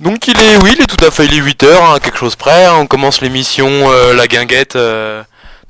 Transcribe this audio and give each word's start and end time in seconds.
Donc 0.00 0.28
il 0.28 0.38
est, 0.38 0.56
oui, 0.62 0.70
il 0.76 0.82
est 0.82 0.86
tout 0.86 1.04
à 1.04 1.10
fait, 1.10 1.26
il 1.26 1.34
est 1.34 1.40
8h, 1.40 1.66
hein, 1.66 1.98
quelque 2.00 2.18
chose 2.18 2.36
près. 2.36 2.64
hein, 2.66 2.74
on 2.78 2.86
commence 2.86 3.20
l'émission 3.20 3.66
euh, 3.68 4.14
La 4.14 4.26
Guinguette 4.28 4.76
euh, 4.76 5.22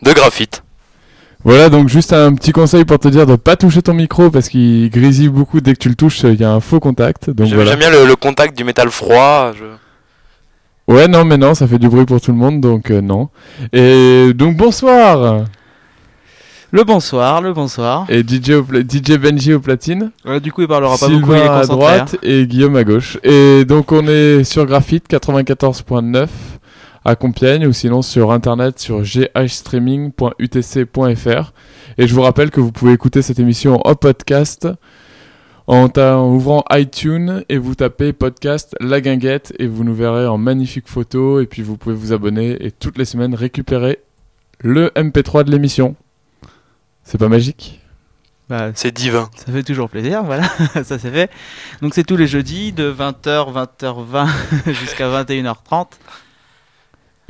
de 0.02 0.12
graphite. 0.12 0.62
Voilà, 1.44 1.68
donc 1.70 1.88
juste 1.88 2.12
un 2.12 2.34
petit 2.34 2.52
conseil 2.52 2.84
pour 2.84 2.98
te 2.98 3.08
dire 3.08 3.24
de 3.24 3.36
pas 3.36 3.56
toucher 3.56 3.80
ton 3.80 3.94
micro 3.94 4.28
parce 4.30 4.48
qu'il 4.48 4.90
grésille 4.90 5.28
beaucoup 5.28 5.60
dès 5.60 5.72
que 5.72 5.78
tu 5.78 5.88
le 5.88 5.94
touches, 5.94 6.24
il 6.24 6.38
y 6.40 6.44
a 6.44 6.50
un 6.50 6.60
faux 6.60 6.80
contact. 6.80 7.30
Donc 7.30 7.46
J'aime 7.46 7.56
voilà. 7.56 7.70
j'aime 7.70 7.80
bien 7.80 7.90
le, 7.90 8.04
le 8.04 8.16
contact 8.16 8.56
du 8.56 8.64
métal 8.64 8.90
froid. 8.90 9.52
je- 9.56 9.64
Ouais, 10.92 11.06
non, 11.06 11.24
mais 11.24 11.36
non, 11.36 11.54
ça 11.54 11.66
fait 11.68 11.78
du 11.78 11.88
bruit 11.88 12.06
pour 12.06 12.20
tout 12.20 12.32
le 12.32 12.38
monde, 12.38 12.60
donc 12.60 12.90
euh, 12.90 13.00
non. 13.02 13.28
Et 13.72 14.32
donc 14.34 14.56
bonsoir 14.56 15.44
Le 16.70 16.84
bonsoir, 16.84 17.40
le 17.40 17.54
bonsoir. 17.54 18.04
Et 18.10 18.22
DJ, 18.22 18.50
au 18.50 18.62
pla- 18.64 18.80
DJ 18.80 19.16
Benji 19.18 19.54
au 19.54 19.60
platine, 19.60 20.10
du 20.42 20.52
coup, 20.52 20.60
il 20.62 20.68
parlera 20.68 20.98
pas 20.98 21.06
Sylvain 21.06 21.20
beaucoup, 21.20 21.32
il 21.32 21.38
est 21.38 21.48
à 21.48 21.64
droite 21.66 22.16
et 22.22 22.46
Guillaume 22.46 22.76
à 22.76 22.84
gauche. 22.84 23.16
Et 23.22 23.64
donc 23.64 23.90
on 23.90 24.06
est 24.06 24.44
sur 24.44 24.66
Graphite 24.66 25.08
94.9 25.10 26.28
à 27.06 27.16
Compiègne 27.16 27.66
ou 27.66 27.72
sinon 27.72 28.02
sur 28.02 28.32
internet 28.32 28.78
sur 28.78 29.00
ghstreaming.utc.fr. 29.02 31.52
Et 31.96 32.06
je 32.06 32.14
vous 32.14 32.20
rappelle 32.22 32.50
que 32.50 32.60
vous 32.60 32.70
pouvez 32.72 32.92
écouter 32.92 33.22
cette 33.22 33.38
émission 33.38 33.80
en 33.86 33.94
podcast 33.94 34.68
en, 35.66 35.88
en 35.96 36.28
ouvrant 36.34 36.64
iTunes 36.72 37.44
et 37.48 37.56
vous 37.56 37.76
tapez 37.76 38.12
podcast 38.12 38.76
La 38.80 39.00
Guinguette 39.00 39.54
et 39.58 39.66
vous 39.66 39.84
nous 39.84 39.94
verrez 39.94 40.26
en 40.26 40.36
magnifique 40.36 40.86
photo 40.88 41.40
et 41.40 41.46
puis 41.46 41.62
vous 41.62 41.78
pouvez 41.78 41.94
vous 41.94 42.12
abonner 42.12 42.58
et 42.62 42.70
toutes 42.72 42.98
les 42.98 43.06
semaines 43.06 43.34
récupérer 43.34 44.00
le 44.60 44.88
MP3 44.96 45.44
de 45.44 45.50
l'émission. 45.50 45.96
C'est 47.10 47.16
pas 47.16 47.30
magique 47.30 47.80
Bah, 48.50 48.70
C'est 48.74 48.94
divin. 48.94 49.30
ça 49.34 49.50
fait 49.50 49.62
toujours 49.62 49.88
plaisir, 49.88 50.22
voilà, 50.24 50.42
ça 50.84 50.98
c'est 50.98 51.10
fait. 51.10 51.30
Donc 51.80 51.94
c'est 51.94 52.04
tous 52.04 52.18
les 52.18 52.26
jeudis 52.26 52.70
de 52.72 52.92
20h, 52.92 53.50
20h20 53.80 54.72
jusqu'à 54.74 55.08
21h30. 55.08 55.86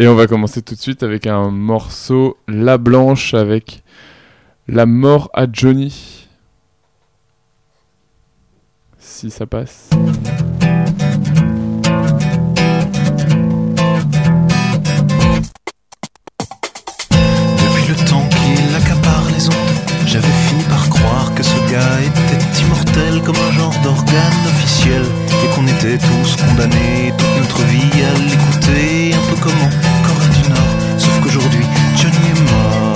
Et 0.01 0.09
on 0.09 0.17
va 0.17 0.27
commencer 0.27 0.63
tout 0.63 0.75
de 0.75 0.81
suite 0.81 1.05
avec 1.05 1.29
un 1.29 1.51
morceau 1.51 2.39
La 2.49 2.77
Blanche 2.77 3.35
avec 3.35 3.85
La 4.67 4.85
mort 4.85 5.31
à 5.33 5.47
Johnny. 5.53 6.27
Si 8.99 9.31
ça 9.31 9.47
passe. 9.47 9.91
J'avais 20.21 20.49
fini 20.49 20.65
par 20.65 20.89
croire 20.89 21.33
que 21.35 21.45
ce 21.45 21.57
gars 21.71 22.01
était 22.03 22.63
immortel 22.63 23.23
comme 23.23 23.37
un 23.37 23.53
genre 23.53 23.75
d'organe 23.85 24.47
officiel 24.47 25.03
et 25.45 25.49
qu'on 25.55 25.67
était 25.67 25.99
tous 25.99 26.37
condamnés 26.37 27.13
toute 27.17 27.37
notre 27.41 27.63
vie 27.67 28.03
à 28.03 28.13
l'écouter, 28.19 29.15
un 29.15 29.31
peu 29.31 29.37
comme 29.41 29.61
en 29.63 29.71
Corée 30.07 30.31
du 30.43 30.49
Nord. 30.49 30.75
Sauf 30.99 31.21
qu'aujourd'hui, 31.21 31.65
Johnny 31.97 32.17
est 32.35 32.41
mort. 32.51 32.95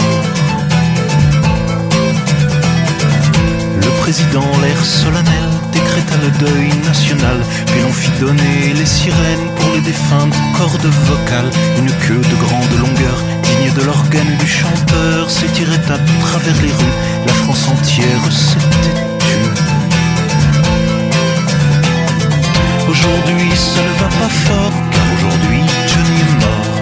Le 3.76 3.90
président, 4.00 4.50
l'air 4.60 4.84
solennel, 4.84 5.50
décréta 5.72 6.14
le 6.22 6.30
deuil 6.44 6.70
national, 6.84 7.38
puis 7.66 7.80
l'on 7.82 7.92
fit 7.92 8.12
donner 8.20 8.72
les 8.74 8.86
sirènes 8.86 9.48
pour 9.56 9.74
les 9.74 9.80
défuntes 9.80 10.34
cordes 10.56 10.90
vocales. 11.08 11.50
Une 11.78 11.92
queue 12.04 12.20
de 12.32 12.36
grande 12.44 12.72
longueur, 12.78 13.18
digne 13.42 13.72
de 13.74 13.82
l'organe 13.82 14.36
du 14.38 14.46
chanteur, 14.46 15.30
s'étirait 15.30 15.86
à 15.88 15.98
travers 16.26 16.58
les 16.62 16.72
rues. 16.72 16.96
La 17.26 17.32
France 17.32 17.68
entière 17.68 18.24
s'était 18.30 18.94
tue. 19.18 19.50
Aujourd'hui, 22.88 23.50
ça 23.56 23.82
ne 23.82 23.94
va 24.02 24.08
pas 24.20 24.32
fort, 24.46 24.74
car 24.92 25.06
aujourd'hui, 25.16 25.60
Johnny 25.90 26.18
est 26.26 26.36
mort. 26.44 26.72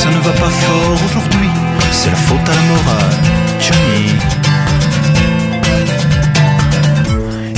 Ça 0.00 0.08
ne 0.10 0.20
va 0.20 0.32
pas 0.32 0.50
fort 0.50 0.98
aujourd'hui, 1.06 1.50
c'est 1.92 2.10
la 2.10 2.16
faute 2.16 2.48
à 2.48 2.54
la 2.54 2.62
morale, 2.62 3.16
Johnny. 3.60 4.17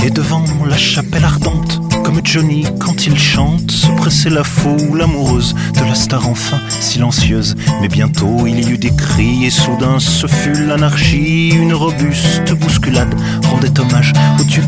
Et 0.03 0.09
devant 0.09 0.43
la 0.67 0.77
chapelle 0.77 1.23
ardente, 1.23 1.79
comme 2.03 2.21
Johnny 2.23 2.65
quand 2.79 3.05
il 3.05 3.17
chante, 3.19 3.69
se 3.69 3.87
pressait 3.91 4.31
la 4.31 4.43
foule 4.43 5.01
amoureuse 5.01 5.55
de 5.75 5.81
la 5.81 5.93
star 5.93 6.27
enfin 6.27 6.59
silencieuse. 6.69 7.55
Mais 7.81 7.87
bientôt 7.87 8.47
il 8.47 8.67
y 8.67 8.71
eut 8.71 8.77
des 8.79 8.95
cris 8.95 9.45
et 9.45 9.51
soudain 9.51 9.99
ce 9.99 10.25
fut 10.25 10.65
l'anarchie. 10.65 11.49
Une 11.49 11.73
robuste 11.73 12.51
bousculade 12.53 13.13
rendait 13.49 13.79
hommage 13.79 14.13
au 14.39 14.43
dieu 14.43 14.63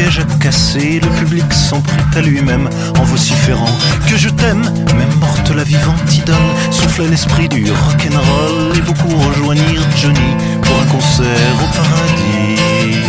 à 0.00 0.38
casser, 0.38 1.00
le 1.02 1.08
public 1.18 1.52
s'en 1.52 1.80
prit 1.80 1.96
à 2.14 2.20
lui-même 2.20 2.70
en 3.00 3.02
vociférant 3.02 3.68
que 4.08 4.16
je 4.16 4.28
t'aime, 4.28 4.62
même 4.96 5.14
morte 5.18 5.50
la 5.50 5.64
vivante 5.64 6.14
idole, 6.14 6.36
soufflait 6.70 7.08
l'esprit 7.08 7.48
du 7.48 7.64
rock'n'roll 7.64 8.76
et 8.76 8.80
beaucoup 8.82 9.08
rejoignirent 9.08 9.82
Johnny 9.96 10.36
pour 10.62 10.76
un 10.80 10.86
concert 10.86 11.54
au 11.64 11.76
paradis. 11.76 13.00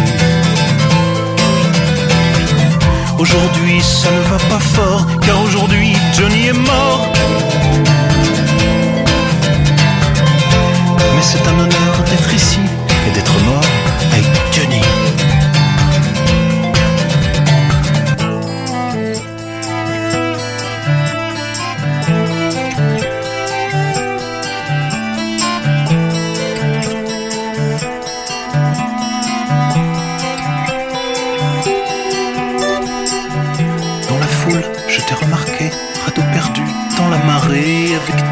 Aujourd'hui 3.20 3.82
ça 3.82 4.10
ne 4.12 4.22
va 4.22 4.38
pas 4.50 4.60
fort, 4.60 5.06
car 5.22 5.40
aujourd'hui 5.44 5.96
Johnny 6.18 6.48
est 6.48 6.54
mort. 6.54 7.08
Mais 11.16 11.22
c'est 11.22 11.48
un 11.48 11.54
honneur 11.54 12.04
d'être 12.10 12.34
ici 12.34 12.60
et 13.08 13.12
d'être 13.12 13.34
mort 13.46 13.66
avec 14.12 14.26
Johnny. 14.52 15.09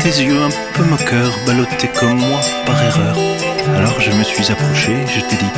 Tes 0.10 0.24
yeux 0.24 0.42
un 0.42 0.50
peu 0.74 0.84
moqueurs, 0.84 1.34
ballottés 1.46 1.90
comme 2.00 2.18
moi 2.18 2.40
par 2.66 2.82
erreur. 2.82 3.18
Alors 3.76 4.00
je 4.00 4.12
me 4.12 4.24
suis 4.24 4.50
approché, 4.50 4.94
je 5.14 5.20
t'ai 5.20 5.36
dit 5.36 5.52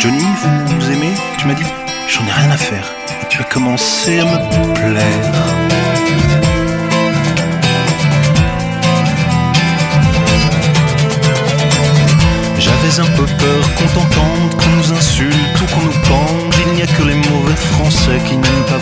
Johnny, 0.00 0.24
vous 0.40 0.74
vous 0.74 0.90
aimez? 0.90 1.12
Tu 1.36 1.46
m'as 1.46 1.54
dit 1.54 1.70
J'en 2.08 2.24
ai 2.26 2.32
rien 2.32 2.50
à 2.50 2.56
faire. 2.56 2.86
Et 3.22 3.26
tu 3.28 3.40
as 3.40 3.44
commencé 3.44 4.20
à 4.20 4.24
me 4.24 4.74
plaire. 4.74 5.32
J'avais 12.58 13.00
un 13.00 13.16
peu 13.16 13.26
peur 13.26 13.62
qu'on 13.76 14.00
t'entende, 14.00 14.54
qu'on 14.56 14.70
nous 14.78 14.92
insulte 14.98 15.60
ou 15.60 15.74
qu'on 15.74 15.82
nous 15.82 16.00
pende. 16.08 16.54
Il 16.66 16.72
n'y 16.72 16.82
a 16.82 16.86
que 16.86 17.02
les 17.02 17.16
mauvais 17.16 17.56
français 17.56 18.18
qui 18.26 18.36
n'aiment 18.36 18.66
pas. 18.66 18.80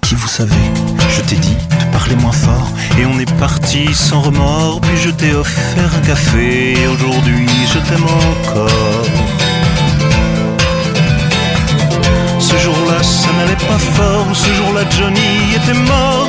Qui 0.00 0.14
vous 0.14 0.28
savez, 0.28 0.64
je 1.10 1.20
t'ai 1.22 1.36
dit 1.36 1.56
moins. 2.12 2.32
Et 2.98 3.06
on 3.06 3.18
est 3.18 3.32
parti 3.38 3.92
sans 3.94 4.20
remords. 4.20 4.80
Puis 4.80 4.96
je 4.96 5.10
t'ai 5.10 5.32
offert 5.34 5.90
un 5.96 6.06
café. 6.06 6.72
Et 6.72 6.86
aujourd'hui, 6.86 7.48
je 7.72 7.78
t'aime 7.80 8.04
encore. 8.04 9.06
Ce 12.38 12.56
jour-là, 12.58 13.02
ça 13.02 13.28
n'allait 13.36 13.64
pas 13.70 13.78
fort. 13.78 14.26
Ce 14.32 14.52
jour-là, 14.52 14.82
Johnny 14.96 15.54
était 15.56 15.78
mort. 15.80 16.28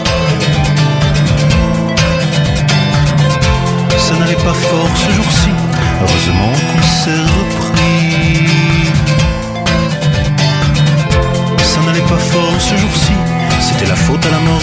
Ça 3.97 4.13
n'allait 4.19 4.35
pas 4.35 4.53
fort 4.53 4.91
ce 4.95 5.11
jour-ci. 5.15 5.49
Heureusement 6.01 6.53
qu'on 6.67 6.83
s'est 6.99 7.25
repris. 7.37 8.47
Ça 11.63 11.81
n'allait 11.81 12.01
pas 12.01 12.17
fort 12.17 12.59
ce 12.59 12.77
jour-ci. 12.77 13.34
C'était 13.67 13.87
la 13.87 13.95
faute 13.95 14.25
à 14.25 14.29
la 14.29 14.39
mort 14.39 14.61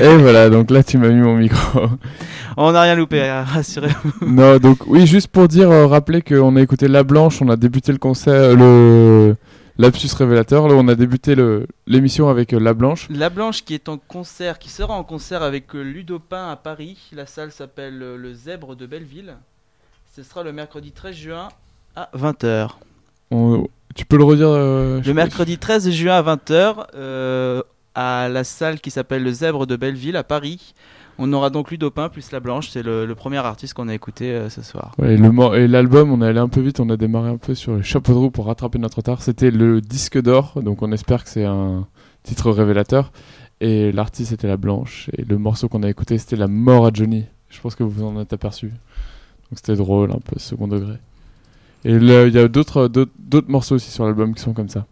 Et 0.04 0.16
voilà, 0.16 0.48
donc 0.50 0.70
là 0.70 0.82
tu 0.82 0.98
m'as 0.98 1.08
mis 1.08 1.20
mon 1.20 1.36
micro. 1.36 1.80
On 2.56 2.72
n'a 2.72 2.82
rien 2.82 2.94
loupé, 2.94 3.22
hein, 3.22 3.44
rassurez-vous. 3.44 4.12
non, 4.26 4.58
donc 4.58 4.86
oui, 4.86 5.06
juste 5.06 5.28
pour 5.28 5.48
dire, 5.48 5.70
euh, 5.70 5.86
rappeler 5.86 6.22
qu'on 6.22 6.56
a 6.56 6.60
écouté 6.60 6.88
La 6.88 7.02
Blanche, 7.04 7.40
on 7.42 7.48
a 7.48 7.56
débuté 7.56 7.92
le 7.92 7.98
concert, 7.98 8.56
le 8.56 9.36
lapsus 9.78 10.08
révélateur. 10.16 10.68
Là, 10.68 10.74
on 10.74 10.88
a 10.88 10.94
débuté 10.94 11.34
l'émission 11.86 12.28
avec 12.28 12.52
euh, 12.52 12.58
La 12.60 12.74
Blanche. 12.74 13.08
La 13.10 13.30
Blanche 13.30 13.64
qui 13.64 13.74
est 13.74 13.88
en 13.88 13.96
concert, 13.98 14.58
qui 14.58 14.68
sera 14.68 14.94
en 14.94 15.04
concert 15.04 15.42
avec 15.42 15.74
euh, 15.74 15.82
Ludopin 15.82 16.50
à 16.50 16.56
Paris. 16.56 16.98
La 17.12 17.26
salle 17.26 17.52
s'appelle 17.52 18.02
euh, 18.02 18.16
Le 18.16 18.34
Zèbre 18.34 18.76
de 18.76 18.86
Belleville. 18.86 19.34
Ce 20.14 20.22
sera 20.22 20.42
le 20.42 20.52
mercredi 20.52 20.90
13 20.92 21.14
juin 21.16 21.48
à 21.96 22.10
20h. 22.16 22.70
On- 23.30 23.66
tu 23.94 24.04
peux 24.04 24.16
le 24.18 24.24
redire 24.24 24.48
euh, 24.48 25.00
Le 25.04 25.14
mercredi 25.14 25.56
13 25.58 25.90
juin 25.90 26.14
à 26.16 26.22
20h 26.36 27.62
à 27.94 28.28
la 28.28 28.44
salle 28.44 28.80
qui 28.80 28.90
s'appelle 28.90 29.22
Le 29.22 29.32
Zèbre 29.32 29.66
de 29.66 29.76
Belleville 29.76 30.16
à 30.16 30.24
Paris. 30.24 30.74
On 31.18 31.32
aura 31.34 31.50
donc 31.50 31.70
Ludopin 31.70 32.08
plus 32.08 32.32
La 32.32 32.40
Blanche. 32.40 32.70
C'est 32.70 32.82
le, 32.82 33.12
premier 33.14 33.36
artiste 33.38 33.74
qu'on 33.74 33.88
a 33.88 33.94
écouté 33.94 34.32
euh, 34.32 34.48
ce 34.48 34.62
soir. 34.62 34.92
Ouais, 34.98 35.14
et 35.14 35.68
l'album, 35.68 36.10
on 36.10 36.22
est 36.22 36.26
allé 36.26 36.38
un 36.38 36.48
peu 36.48 36.60
vite, 36.60 36.80
on 36.80 36.88
a 36.88 36.96
démarré 36.96 37.28
un 37.28 37.36
peu 37.36 37.54
sur 37.54 37.76
les 37.76 37.82
chapeaux 37.82 38.12
de 38.12 38.18
roue 38.18 38.30
pour 38.30 38.46
rattraper 38.46 38.78
notre 38.78 38.98
retard. 38.98 39.22
C'était 39.22 39.50
le 39.50 39.80
disque 39.80 40.20
d'or, 40.20 40.62
donc 40.62 40.82
on 40.82 40.92
espère 40.92 41.24
que 41.24 41.30
c'est 41.30 41.44
un 41.44 41.86
titre 42.22 42.50
révélateur. 42.50 43.12
Et 43.60 43.92
l'artiste 43.92 44.32
était 44.32 44.48
La 44.48 44.56
Blanche, 44.56 45.10
et 45.16 45.22
le 45.24 45.36
morceau 45.36 45.68
qu'on 45.68 45.82
a 45.82 45.90
écouté, 45.90 46.16
c'était 46.16 46.36
La 46.36 46.48
mort 46.48 46.86
à 46.86 46.90
Johnny. 46.92 47.26
Je 47.50 47.60
pense 47.60 47.74
que 47.74 47.82
vous 47.82 48.02
en 48.02 48.18
êtes 48.18 48.32
aperçu. 48.32 48.68
Donc 48.68 49.56
c'était 49.56 49.76
drôle, 49.76 50.12
un 50.12 50.20
peu 50.20 50.38
second 50.38 50.68
degré. 50.68 50.94
Et 51.84 51.92
il 51.92 52.04
y 52.04 52.38
a 52.38 52.48
d'autres 52.48 52.88
morceaux 53.48 53.74
aussi 53.74 53.90
sur 53.90 54.06
l'album 54.06 54.34
qui 54.34 54.40
sont 54.40 54.54
comme 54.54 54.68
ça. 54.68 54.86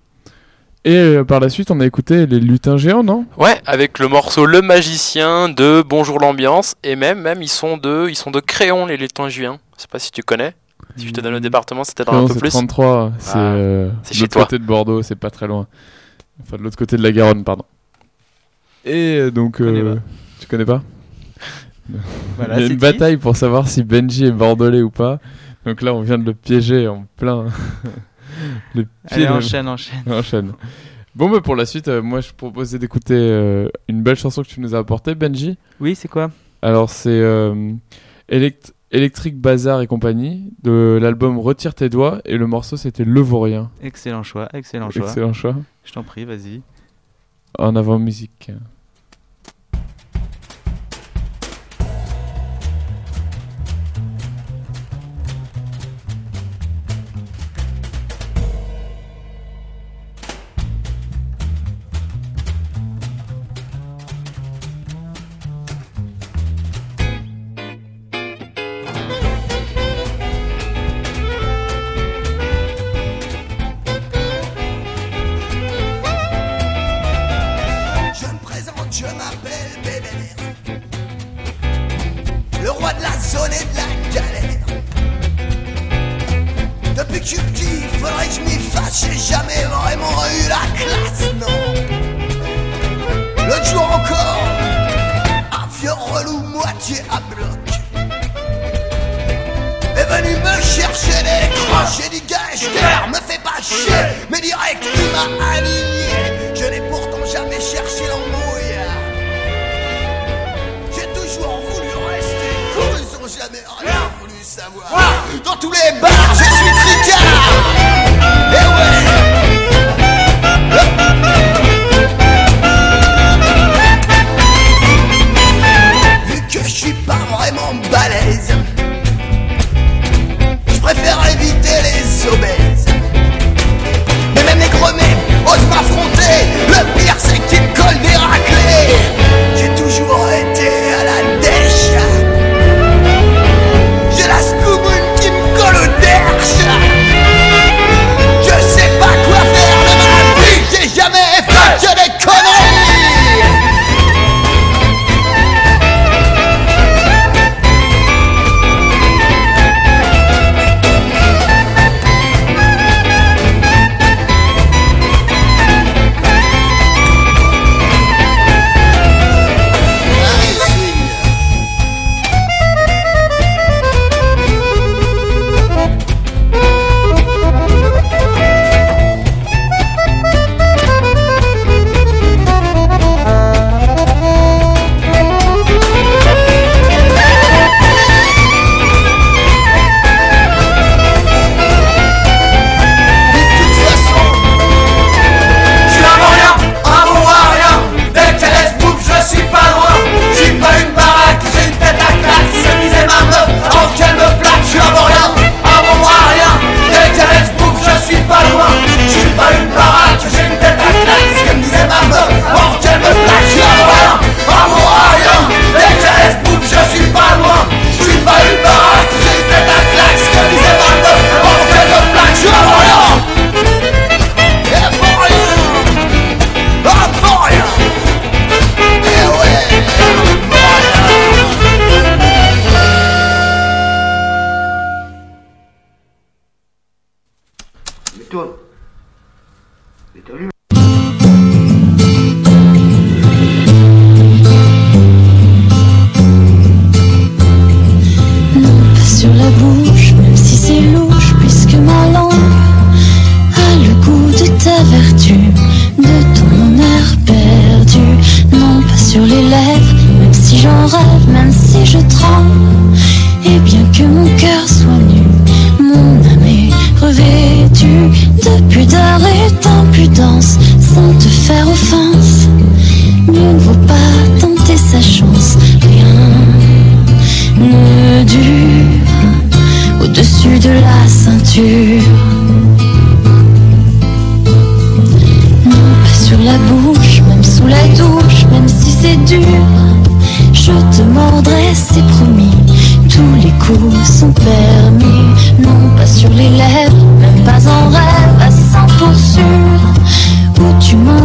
Et 0.84 0.94
euh, 0.94 1.24
par 1.24 1.40
la 1.40 1.48
suite, 1.48 1.70
on 1.70 1.80
a 1.80 1.86
écouté 1.86 2.26
Les 2.26 2.40
Lutins 2.40 2.76
Géants, 2.76 3.02
non? 3.02 3.26
Ouais, 3.36 3.60
avec 3.66 3.98
le 3.98 4.08
morceau 4.08 4.46
Le 4.46 4.62
Magicien 4.62 5.48
de 5.48 5.82
Bonjour 5.86 6.18
l'ambiance 6.20 6.76
et 6.84 6.96
même 6.96 7.20
même 7.20 7.42
ils 7.42 7.48
sont 7.48 7.76
de 7.76 8.06
ils 8.08 8.14
sont 8.14 8.30
de 8.30 8.40
Créon 8.40 8.86
les 8.86 8.96
Lutins 8.96 9.28
Juins. 9.28 9.58
Je 9.76 9.82
sais 9.82 9.88
pas 9.88 9.98
si 9.98 10.10
tu 10.12 10.22
connais. 10.22 10.54
Si 10.96 11.06
je 11.06 11.12
te 11.12 11.20
donne 11.20 11.32
le 11.34 11.40
département, 11.40 11.84
c'est 11.84 11.96
peut-être 11.96 12.14
un 12.14 12.26
peu 12.26 12.32
c'est 12.32 12.38
plus. 12.40 12.50
33, 12.50 13.12
c'est 13.18 13.32
Ah, 13.34 13.38
euh, 13.38 13.90
c'est 14.02 14.14
de 14.16 14.20
l'autre 14.22 14.38
côté 14.40 14.58
de 14.58 14.64
Bordeaux, 14.64 15.02
c'est 15.02 15.16
pas 15.16 15.30
très 15.30 15.46
loin. 15.46 15.66
Enfin, 16.42 16.56
de 16.56 16.62
l'autre 16.62 16.76
côté 16.76 16.96
de 16.96 17.02
la 17.02 17.12
Garonne, 17.12 17.44
pardon. 17.44 17.64
Et 18.84 19.16
euh, 19.18 19.30
donc, 19.30 19.60
euh, 19.60 19.96
pas. 19.96 20.00
tu 20.40 20.46
connais 20.46 20.64
pas? 20.64 20.82
Voilà, 22.36 22.56
Il 22.56 22.60
y 22.60 22.62
a 22.64 22.66
une 22.66 22.72
dit. 22.74 22.76
bataille 22.76 23.16
pour 23.16 23.34
savoir 23.36 23.66
si 23.66 23.82
Benji 23.82 24.26
est 24.26 24.30
bordelais 24.32 24.82
ou 24.82 24.90
pas. 24.90 25.18
Donc 25.64 25.82
là, 25.82 25.94
on 25.94 26.02
vient 26.02 26.18
de 26.18 26.24
le 26.24 26.34
piéger 26.34 26.86
en 26.86 27.06
plein. 27.16 27.46
le 28.74 28.86
Allez, 29.08 29.26
de- 29.26 29.30
enchaîne, 29.30 29.68
enchaîne. 29.68 30.02
enchaîne. 30.10 30.52
Bon, 31.14 31.28
bah 31.30 31.40
pour 31.40 31.56
la 31.56 31.66
suite, 31.66 31.88
euh, 31.88 32.00
moi 32.02 32.20
je 32.20 32.32
proposais 32.32 32.78
d'écouter 32.78 33.14
euh, 33.16 33.68
une 33.88 34.02
belle 34.02 34.16
chanson 34.16 34.42
que 34.42 34.48
tu 34.48 34.60
nous 34.60 34.74
as 34.74 34.78
apportée, 34.78 35.14
Benji. 35.14 35.58
Oui, 35.80 35.94
c'est 35.94 36.08
quoi? 36.08 36.30
Alors, 36.62 36.90
c'est 36.90 37.08
euh, 37.10 37.72
Elect- 38.28 38.72
Electric 38.90 39.36
Bazar 39.40 39.80
et 39.82 39.86
compagnie 39.86 40.52
de 40.62 40.98
l'album 41.00 41.38
Retire 41.38 41.74
tes 41.74 41.88
doigts 41.88 42.20
et 42.24 42.36
le 42.36 42.46
morceau 42.46 42.76
c'était 42.76 43.04
Le 43.04 43.20
Vaurien. 43.20 43.70
Excellent 43.82 44.22
choix, 44.22 44.48
excellent 44.54 44.90
choix. 44.90 45.06
Excellent 45.08 45.32
choix. 45.32 45.56
Je 45.84 45.92
t'en 45.92 46.02
prie, 46.04 46.24
vas-y. 46.24 46.62
En 47.58 47.74
avant 47.76 47.98
musique. 47.98 48.50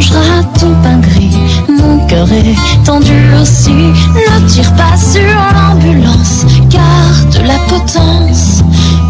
Mangeras 0.04 0.44
ton 0.60 0.74
pain 0.82 1.00
gris. 1.00 1.62
Mon 1.70 2.06
cœur 2.08 2.28
est 2.32 2.90
endurci. 2.90 3.72
Ne 3.72 4.48
tire 4.48 4.74
pas 4.76 4.98
sur 4.98 5.22
l'ambulance, 5.54 6.46
garde 6.70 7.46
la 7.46 7.58
potence. 7.70 8.64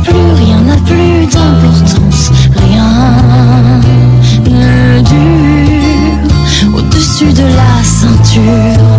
Plus 0.04 0.14
rien 0.14 0.60
n'a 0.62 0.76
plus 0.86 1.26
d'importance, 1.26 2.32
rien 2.68 3.82
ne 4.46 5.02
dure 5.02 6.78
au-dessus 6.78 7.34
de 7.34 7.44
la 7.44 7.84
ceinture. 7.84 8.93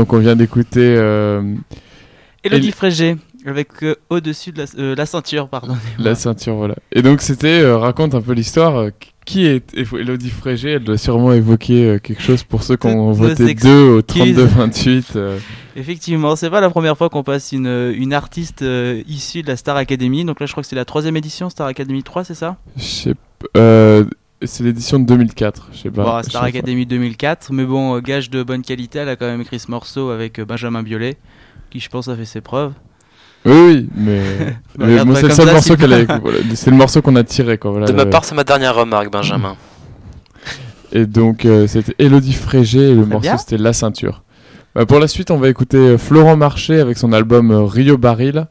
Donc 0.00 0.12
on 0.14 0.18
vient 0.18 0.34
d'écouter 0.36 0.94
euh, 0.96 1.42
Elodie 2.42 2.72
Frégé, 2.72 3.16
avec 3.44 3.68
euh, 3.82 3.94
au-dessus 4.08 4.50
de 4.50 4.58
la, 4.62 4.64
euh, 4.78 4.94
la 4.94 5.04
ceinture, 5.04 5.48
pardon. 5.48 5.76
la 5.98 6.14
ceinture, 6.14 6.54
voilà. 6.54 6.74
Et 6.92 7.02
donc 7.02 7.20
c'était, 7.20 7.60
euh, 7.60 7.76
raconte 7.76 8.14
un 8.14 8.22
peu 8.22 8.32
l'histoire. 8.32 8.88
qui 9.26 9.44
est 9.46 9.62
Elodie 9.76 10.30
Frégé 10.30 10.70
Elle 10.72 10.84
doit 10.84 10.96
sûrement 10.96 11.32
évoquer 11.34 11.98
quelque 12.02 12.22
chose 12.22 12.42
pour 12.44 12.62
ceux 12.62 12.76
qui 12.76 12.86
ont 12.86 13.12
voté 13.12 13.44
excuses. 13.44 13.70
2 13.70 13.82
au 13.82 14.00
32-28. 14.00 15.04
euh. 15.16 15.38
Effectivement, 15.76 16.34
c'est 16.34 16.50
pas 16.50 16.60
la 16.62 16.70
première 16.70 16.96
fois 16.96 17.10
qu'on 17.10 17.22
passe 17.22 17.52
une, 17.52 17.92
une 17.94 18.12
artiste 18.14 18.64
issue 19.06 19.42
de 19.42 19.48
la 19.48 19.56
Star 19.56 19.76
Academy. 19.76 20.24
Donc 20.24 20.40
là, 20.40 20.46
je 20.46 20.52
crois 20.52 20.62
que 20.62 20.68
c'est 20.68 20.76
la 20.76 20.84
troisième 20.86 21.16
édition, 21.16 21.48
Star 21.50 21.66
Academy 21.66 22.02
3, 22.02 22.24
c'est 22.24 22.34
ça? 22.34 22.56
Je 22.76 22.82
sais 22.82 23.14
p- 23.14 23.46
euh, 23.56 24.04
c'est 24.42 24.64
l'édition 24.64 24.98
de 24.98 25.04
2004, 25.04 25.68
je 25.72 25.78
sais 25.78 25.90
pas. 25.90 26.04
Bon, 26.04 26.22
Star. 26.22 26.44
Academy 26.44 26.86
2004. 26.86 27.52
Mais 27.52 27.64
bon, 27.64 27.96
euh, 27.96 28.00
gage 28.00 28.30
de 28.30 28.42
bonne 28.42 28.62
qualité, 28.62 29.00
elle 29.00 29.08
a 29.08 29.16
quand 29.16 29.26
même 29.26 29.40
écrit 29.40 29.58
ce 29.58 29.70
morceau 29.70 30.10
avec 30.10 30.38
euh, 30.38 30.44
Benjamin 30.44 30.82
Biolay, 30.82 31.16
qui 31.70 31.80
je 31.80 31.88
pense 31.88 32.08
a 32.08 32.16
fait 32.16 32.24
ses 32.24 32.40
preuves. 32.40 32.72
Oui, 33.44 33.52
oui, 33.52 33.88
mais, 33.94 34.22
mais 34.78 34.96
pas 34.96 35.14
c'est 35.14 35.28
le 35.28 35.34
seul 35.34 35.46
ça, 35.46 35.52
morceau 35.52 35.76
qu'elle 35.76 35.92
a, 35.92 36.18
voilà, 36.18 36.38
c'est 36.54 36.70
le 36.70 36.76
morceau 36.76 37.02
qu'on 37.02 37.16
a 37.16 37.24
tiré 37.24 37.58
quoi. 37.58 37.70
Voilà, 37.70 37.86
De 37.86 37.92
ma 37.92 38.06
part, 38.06 38.24
c'est 38.24 38.34
ma 38.34 38.44
dernière 38.44 38.74
remarque, 38.74 39.10
Benjamin. 39.10 39.56
Et 40.92 41.06
donc 41.06 41.44
euh, 41.44 41.66
c'était 41.66 41.94
Elodie 41.98 42.32
Frégé 42.32 42.90
et 42.90 42.94
le 42.94 43.06
morceau 43.06 43.30
c'était 43.38 43.58
La 43.58 43.72
Ceinture. 43.72 44.24
Bah, 44.74 44.86
pour 44.86 44.98
la 44.98 45.06
suite, 45.06 45.30
on 45.30 45.36
va 45.36 45.48
écouter 45.48 45.96
Florent 45.98 46.36
Marché 46.36 46.80
avec 46.80 46.98
son 46.98 47.12
album 47.12 47.52
Rio 47.52 47.96
Baril. 47.96 48.46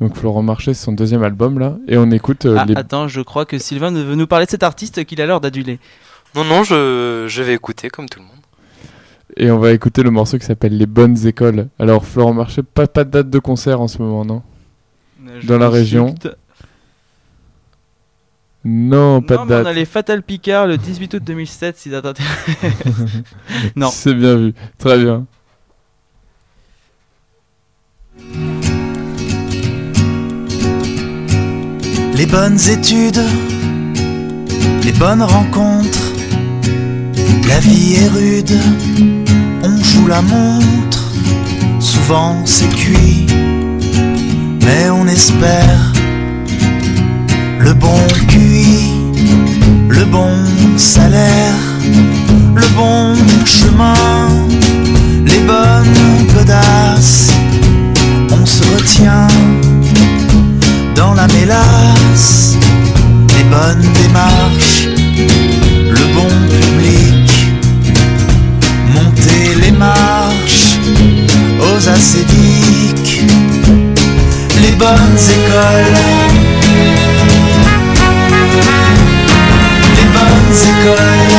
Donc 0.00 0.16
Florent 0.16 0.42
Marché, 0.42 0.74
c'est 0.74 0.84
son 0.84 0.92
deuxième 0.92 1.22
album 1.24 1.58
là, 1.58 1.76
et 1.88 1.96
on 1.98 2.10
écoute 2.12 2.46
euh, 2.46 2.56
Ah, 2.58 2.64
les. 2.64 2.76
attends, 2.76 3.08
je 3.08 3.20
crois 3.20 3.44
que 3.44 3.58
Sylvain 3.58 3.90
veut 3.90 4.14
nous 4.14 4.26
parler 4.28 4.46
de 4.46 4.50
cet 4.50 4.62
artiste 4.62 5.04
qu'il 5.04 5.20
a 5.20 5.26
l'air 5.26 5.40
d'aduler. 5.40 5.80
Non, 6.36 6.44
non, 6.44 6.62
je, 6.62 7.24
je 7.28 7.42
vais 7.42 7.54
écouter 7.54 7.88
comme 7.90 8.08
tout 8.08 8.20
le 8.20 8.26
monde. 8.26 8.34
Et 9.36 9.50
on 9.50 9.58
va 9.58 9.72
écouter 9.72 10.02
le 10.02 10.10
morceau 10.10 10.38
qui 10.38 10.46
s'appelle 10.46 10.76
Les 10.76 10.86
Bonnes 10.86 11.26
Écoles. 11.26 11.68
Alors 11.78 12.04
Florent 12.04 12.32
Marché, 12.34 12.62
pas, 12.62 12.86
pas 12.86 13.04
de 13.04 13.10
date 13.10 13.30
de 13.30 13.38
concert 13.40 13.80
en 13.80 13.88
ce 13.88 13.98
moment, 14.00 14.24
non? 14.24 14.42
Je 15.40 15.46
Dans 15.46 15.58
la 15.58 15.68
région? 15.68 16.14
Non, 18.64 19.22
pas 19.22 19.36
non, 19.36 19.44
de 19.44 19.48
mais 19.48 19.54
on 19.56 19.58
date. 19.58 19.66
a 19.68 19.72
les 19.72 19.84
Fatal 19.84 20.22
Picard 20.22 20.66
le 20.66 20.76
18 20.78 21.14
août 21.14 21.22
2007, 21.24 21.76
si 21.78 21.90
ça 21.90 22.02
t'intéresse. 22.02 22.32
non. 23.76 23.88
C'est 23.90 24.14
bien 24.14 24.36
vu, 24.36 24.54
très 24.78 24.98
bien. 24.98 25.26
Les 32.18 32.26
bonnes 32.26 32.58
études, 32.68 33.22
les 34.82 34.90
bonnes 34.90 35.22
rencontres, 35.22 36.12
la 37.46 37.60
vie 37.60 37.94
est 37.94 38.08
rude, 38.08 38.58
on 39.62 39.80
joue 39.80 40.08
la 40.08 40.20
montre, 40.20 41.12
souvent 41.78 42.42
c'est 42.44 42.74
cuit, 42.74 43.24
mais 44.64 44.90
on 44.90 45.06
espère 45.06 45.92
le 47.60 47.72
bon 47.72 48.00
QI, 48.26 48.90
le 49.88 50.04
bon 50.06 50.34
salaire, 50.76 51.54
le 52.56 52.66
bon 52.74 53.14
chemin, 53.44 53.94
les 55.24 55.38
bonnes 55.46 56.34
godasses, 56.34 57.30
on 58.32 58.44
se 58.44 58.64
retient 58.74 59.28
dans 60.98 61.14
la 61.14 61.26
mélasse, 61.28 62.56
les 63.38 63.44
bonnes 63.44 63.88
démarches, 64.02 64.88
le 65.96 66.04
bon 66.14 66.28
public, 66.60 67.30
monter 68.94 69.54
les 69.62 69.70
marches 69.70 70.78
aux 71.60 71.88
acédiques, 71.88 73.22
bonnes 74.78 75.18
écoles. 75.38 75.98
Les 79.96 80.08
bonnes 80.16 80.54
écoles. 80.72 81.34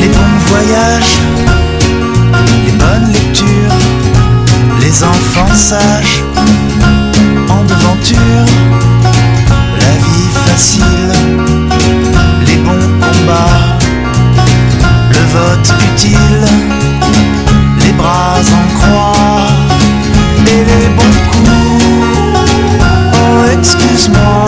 Les 0.00 0.08
bons 0.08 0.38
voyages, 0.48 1.14
les 4.96 5.04
enfants 5.04 5.54
sages 5.54 6.24
en 7.50 7.64
devanture, 7.64 8.46
la 9.78 9.92
vie 10.04 10.30
facile, 10.32 11.12
les 12.46 12.56
bons 12.56 12.88
combats, 13.00 13.76
le 15.10 15.18
vote 15.34 15.74
utile, 15.92 16.46
les 17.78 17.92
bras 17.92 18.38
en 18.40 18.66
croix 18.78 19.46
et 20.46 20.64
les 20.64 20.88
bons 20.96 21.18
coups. 21.30 21.84
Oh, 23.12 23.44
excuse-moi, 23.58 24.46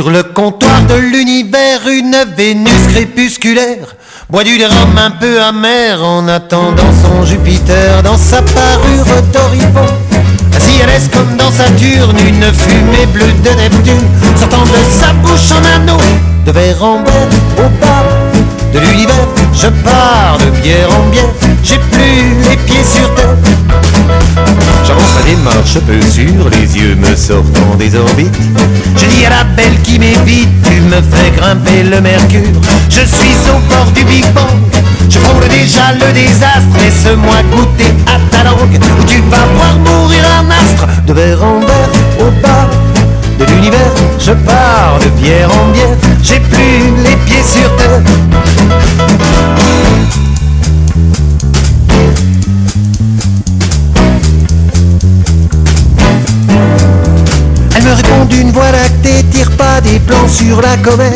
Sur 0.00 0.08
le 0.08 0.22
comptoir 0.22 0.80
de 0.88 0.94
l'univers, 0.94 1.86
une 1.86 2.16
Vénus 2.34 2.86
crépusculaire 2.88 3.94
boit 4.30 4.44
du 4.44 4.56
rhum 4.56 4.96
un 4.96 5.10
peu 5.10 5.42
amer 5.42 6.02
en 6.02 6.26
attendant 6.26 6.90
son 7.02 7.26
Jupiter 7.26 8.02
dans 8.02 8.16
sa 8.16 8.40
parure 8.40 9.22
d'Oribon. 9.30 9.84
Assis 10.56 10.80
à 10.82 10.86
l'aise 10.86 11.10
comme 11.12 11.36
dans 11.36 11.50
Saturne, 11.50 12.16
une 12.26 12.44
fumée 12.44 13.04
bleue 13.12 13.26
de 13.44 13.50
Neptune 13.50 14.08
sortant 14.36 14.62
de 14.62 14.82
sa 14.90 15.12
bouche 15.12 15.52
en 15.52 15.76
anneau 15.76 16.00
de 16.46 16.50
verre 16.50 16.82
en 16.82 17.02
verre 17.02 17.28
au 17.58 17.68
bas 17.78 18.06
de 18.72 18.78
l'univers. 18.78 19.28
Je 19.52 19.68
pars 19.84 20.38
de 20.38 20.48
bière 20.62 20.88
en 20.98 21.10
bière, 21.10 21.28
j'ai 21.62 21.76
plus 21.76 22.48
les 22.48 22.56
pieds 22.56 22.84
sur 22.84 23.14
terre. 23.16 23.36
Ma 25.20 25.26
démarche 25.26 25.78
peu 25.86 26.00
sûre, 26.00 26.48
les 26.50 26.78
yeux 26.78 26.94
me 26.94 27.14
sortant 27.14 27.74
des 27.78 27.94
orbites. 27.94 28.34
Je 28.96 29.04
dis 29.04 29.26
à 29.26 29.30
la 29.30 29.44
belle 29.44 29.78
qui 29.82 29.98
m'évite, 29.98 30.48
tu 30.64 30.80
me 30.80 30.96
fais 30.96 31.30
grimper 31.36 31.82
le 31.82 32.00
mercure. 32.00 32.60
Je 32.88 33.00
suis 33.00 33.36
au 33.50 33.58
bord 33.68 33.90
du 33.94 34.02
Big 34.04 34.24
Bang, 34.32 34.58
je 35.10 35.18
frôle 35.18 35.46
déjà 35.48 35.92
le 35.92 36.12
désastre. 36.14 36.74
Laisse-moi 36.78 37.36
goûter 37.52 37.92
à 38.06 38.18
ta 38.30 38.44
langue, 38.44 38.78
où 38.98 39.04
tu 39.04 39.20
vas 39.30 39.46
voir 39.56 39.78
mourir 39.84 40.24
un 40.40 40.50
astre. 40.50 40.86
De 41.06 41.12
verre 41.12 41.42
en 41.42 41.60
verre 41.60 41.90
au 42.20 42.30
bas 42.40 42.70
de 43.38 43.44
l'univers, 43.52 43.92
je 44.18 44.32
pars 44.32 44.98
de 45.02 45.08
bière 45.20 45.50
en 45.50 45.70
bière. 45.72 45.96
J'ai 46.22 46.40
plus 46.40 46.94
les 47.04 47.16
pieds 47.26 47.42
sur 47.42 47.76
terre. 47.76 48.00
D'une 58.40 58.52
voix 58.52 58.70
lactée, 58.72 59.22
tire 59.30 59.50
pas 59.50 59.82
des 59.82 59.98
plans 59.98 60.26
sur 60.26 60.62
la 60.62 60.74
comète. 60.78 61.12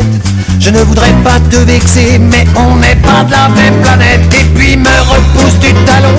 Je 0.59 0.69
ne 0.69 0.77
voudrais 0.79 1.13
pas 1.23 1.39
te 1.49 1.55
vexer, 1.57 2.19
mais 2.19 2.45
on 2.55 2.75
n'est 2.75 2.97
pas 2.97 3.23
de 3.23 3.31
la 3.31 3.49
même 3.49 3.81
planète. 3.81 4.21
Et 4.39 4.43
puis 4.53 4.77
me 4.77 4.95
repousse 5.09 5.57
du 5.59 5.73
talon, 5.85 6.17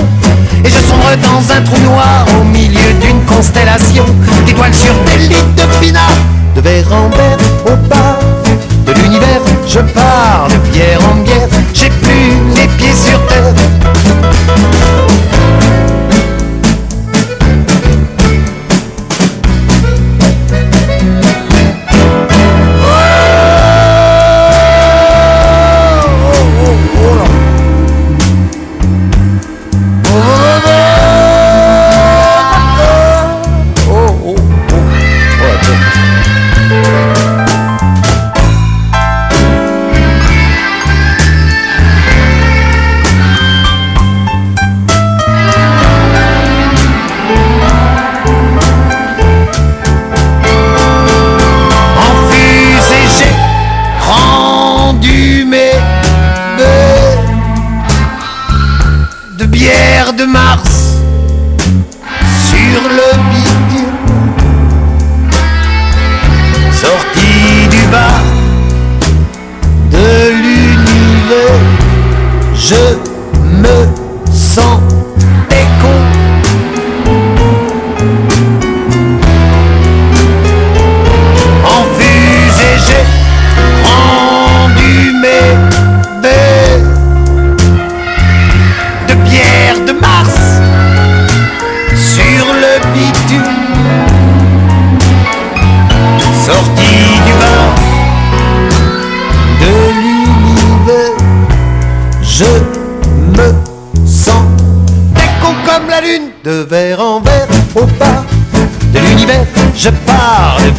et 0.65 0.69
je 0.69 0.79
sombre 0.79 1.15
dans 1.21 1.53
un 1.53 1.61
trou 1.61 1.79
noir 1.79 2.25
au 2.37 2.43
milieu 2.43 2.91
d'une 3.01 3.23
constellation. 3.23 4.03
D'étoiles 4.45 4.73
sur 4.73 4.93
des 5.05 5.29
lits 5.29 5.47
de 5.55 5.63
pinard, 5.79 6.17
de 6.55 6.61
verre 6.61 6.91
en 6.91 7.07
verre 7.15 7.37
au 7.67 7.75
bas 7.87 8.19
de 8.85 8.91
l'univers. 9.01 9.41
Je 9.65 9.79
pars 9.79 10.47
de 10.49 10.57
bière 10.71 10.99
en 11.09 11.21
bière, 11.23 11.47
j'ai 11.73 11.89
plus 11.89 12.31
les 12.53 12.67
pieds 12.77 12.93
sur 12.93 13.19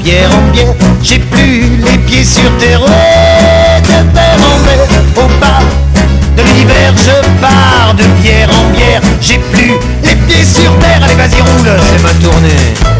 bière 0.02 0.30
en 0.32 0.52
bière, 0.52 0.74
j'ai 1.02 1.18
plus 1.18 1.76
les 1.84 1.98
pieds 1.98 2.24
sur 2.24 2.56
terre. 2.58 2.80
Oh, 2.82 3.80
de 3.82 4.14
verre 4.14 4.38
en 4.44 4.58
verre, 4.64 5.24
au 5.24 5.28
bas 5.40 5.60
de 6.36 6.42
l'univers, 6.42 6.94
je 6.96 7.40
pars 7.40 7.94
de 7.94 8.04
bière 8.20 8.50
en 8.50 8.70
bière, 8.70 9.00
j'ai 9.20 9.38
plus 9.38 9.74
les 10.02 10.14
pieds 10.14 10.44
sur 10.44 10.76
terre. 10.78 11.00
Allez, 11.02 11.14
vas-y, 11.14 11.40
roule, 11.40 11.80
c'est 11.88 12.02
ma 12.02 12.12
tournée. 12.14 12.97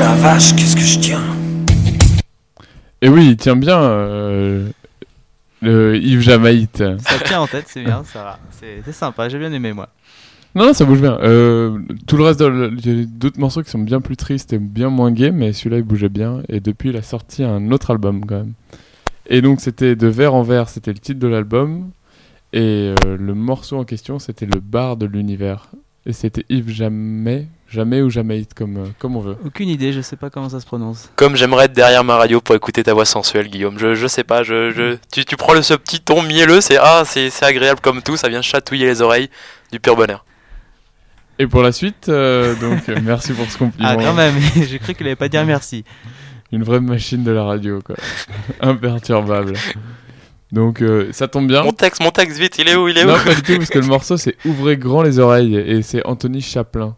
La 0.00 0.14
vache, 0.14 0.56
qu'est-ce 0.56 0.74
que 0.74 0.82
je 0.82 0.98
tiens 0.98 1.22
Et 3.02 3.08
oui, 3.10 3.28
il 3.28 3.36
tient 3.36 3.54
bien 3.54 3.82
euh, 3.82 4.70
le 5.60 5.96
Yves 5.98 6.22
Jamaïte. 6.22 6.82
Ça 7.00 7.18
tient 7.22 7.42
en 7.42 7.46
tête, 7.46 7.66
c'est 7.68 7.84
bien, 7.84 8.02
ça 8.04 8.22
va. 8.22 8.38
C'est 8.58 8.92
sympa, 8.92 9.28
j'ai 9.28 9.38
bien 9.38 9.52
aimé 9.52 9.74
moi. 9.74 9.90
Non, 10.54 10.66
non, 10.66 10.72
ça 10.72 10.86
bouge 10.86 11.02
bien. 11.02 11.18
Euh, 11.20 11.78
tout 12.06 12.16
le 12.16 12.24
reste, 12.24 12.40
il 12.40 13.00
y 13.00 13.02
a 13.02 13.04
d'autres 13.04 13.38
morceaux 13.38 13.62
qui 13.62 13.70
sont 13.70 13.78
bien 13.78 14.00
plus 14.00 14.16
tristes 14.16 14.54
et 14.54 14.58
bien 14.58 14.88
moins 14.88 15.12
gays, 15.12 15.32
mais 15.32 15.52
celui-là 15.52 15.76
il 15.76 15.84
bougeait 15.84 16.08
bien. 16.08 16.42
Et 16.48 16.60
depuis, 16.60 16.88
il 16.88 16.96
a 16.96 17.02
sorti 17.02 17.44
un 17.44 17.70
autre 17.70 17.90
album 17.90 18.24
quand 18.24 18.38
même. 18.38 18.52
Et 19.26 19.42
donc, 19.42 19.60
c'était 19.60 19.96
De 19.96 20.08
Verre 20.08 20.34
en 20.34 20.42
Verre, 20.42 20.70
c'était 20.70 20.94
le 20.94 20.98
titre 20.98 21.20
de 21.20 21.28
l'album. 21.28 21.90
Et 22.54 22.94
euh, 23.04 23.18
le 23.18 23.34
morceau 23.34 23.76
en 23.76 23.84
question, 23.84 24.18
c'était 24.18 24.46
Le 24.46 24.60
Bar 24.60 24.96
de 24.96 25.04
l'Univers. 25.04 25.68
Et 26.06 26.14
c'était 26.14 26.46
Yves 26.48 26.70
Jamais, 26.70 27.46
Jamais 27.70 28.02
ou 28.02 28.10
Jamaïte, 28.10 28.52
comme, 28.52 28.76
euh, 28.78 28.86
comme 28.98 29.16
on 29.16 29.20
veut. 29.20 29.36
Aucune 29.44 29.68
idée, 29.68 29.92
je 29.92 30.00
sais 30.00 30.16
pas 30.16 30.28
comment 30.28 30.48
ça 30.48 30.58
se 30.58 30.66
prononce. 30.66 31.08
Comme 31.14 31.36
j'aimerais 31.36 31.66
être 31.66 31.72
derrière 31.72 32.02
ma 32.02 32.16
radio 32.16 32.40
pour 32.40 32.56
écouter 32.56 32.82
ta 32.82 32.94
voix 32.94 33.04
sensuelle, 33.04 33.48
Guillaume. 33.48 33.78
Je, 33.78 33.94
je 33.94 34.06
sais 34.08 34.24
pas, 34.24 34.42
je, 34.42 34.72
je, 34.72 34.96
tu, 35.12 35.24
tu 35.24 35.36
prends 35.36 35.54
le, 35.54 35.62
ce 35.62 35.74
petit 35.74 36.00
ton 36.00 36.22
mielleux, 36.22 36.60
c'est 36.60 36.78
ah, 36.78 37.04
c'est 37.06 37.30
c'est 37.30 37.44
agréable 37.44 37.80
comme 37.80 38.02
tout, 38.02 38.16
ça 38.16 38.28
vient 38.28 38.42
chatouiller 38.42 38.86
les 38.86 39.02
oreilles, 39.02 39.30
du 39.70 39.78
pur 39.78 39.94
bonheur. 39.94 40.24
Et 41.38 41.46
pour 41.46 41.62
la 41.62 41.70
suite, 41.70 42.08
euh, 42.08 42.56
donc, 42.56 42.88
merci 43.02 43.32
pour 43.34 43.48
ce 43.48 43.56
compliment. 43.56 43.88
Ah, 43.88 43.96
quand 43.96 44.14
même, 44.14 44.34
j'ai 44.68 44.78
cru 44.80 44.94
qu'il 44.94 45.06
allait 45.06 45.14
pas 45.14 45.28
dire 45.28 45.46
merci. 45.46 45.84
Une 46.50 46.64
vraie 46.64 46.80
machine 46.80 47.22
de 47.22 47.30
la 47.30 47.44
radio, 47.44 47.78
quoi. 47.82 47.94
Imperturbable. 48.60 49.52
Donc, 50.50 50.82
euh, 50.82 51.08
ça 51.12 51.28
tombe 51.28 51.46
bien. 51.46 51.62
Mon 51.62 51.70
texte, 51.70 52.02
mon 52.02 52.10
texte, 52.10 52.36
vite, 52.36 52.58
il 52.58 52.68
est 52.68 52.74
où, 52.74 52.88
il 52.88 52.98
est 52.98 53.04
où 53.04 53.08
Non, 53.08 53.18
pas 53.24 53.34
du 53.34 53.42
tout, 53.42 53.56
parce 53.56 53.70
que 53.70 53.78
le 53.78 53.86
morceau 53.86 54.16
c'est 54.16 54.36
Ouvrez 54.44 54.76
grand 54.76 55.02
les 55.02 55.20
oreilles 55.20 55.54
et 55.56 55.82
c'est 55.82 56.04
Anthony 56.04 56.42
Chaplin. 56.42 56.96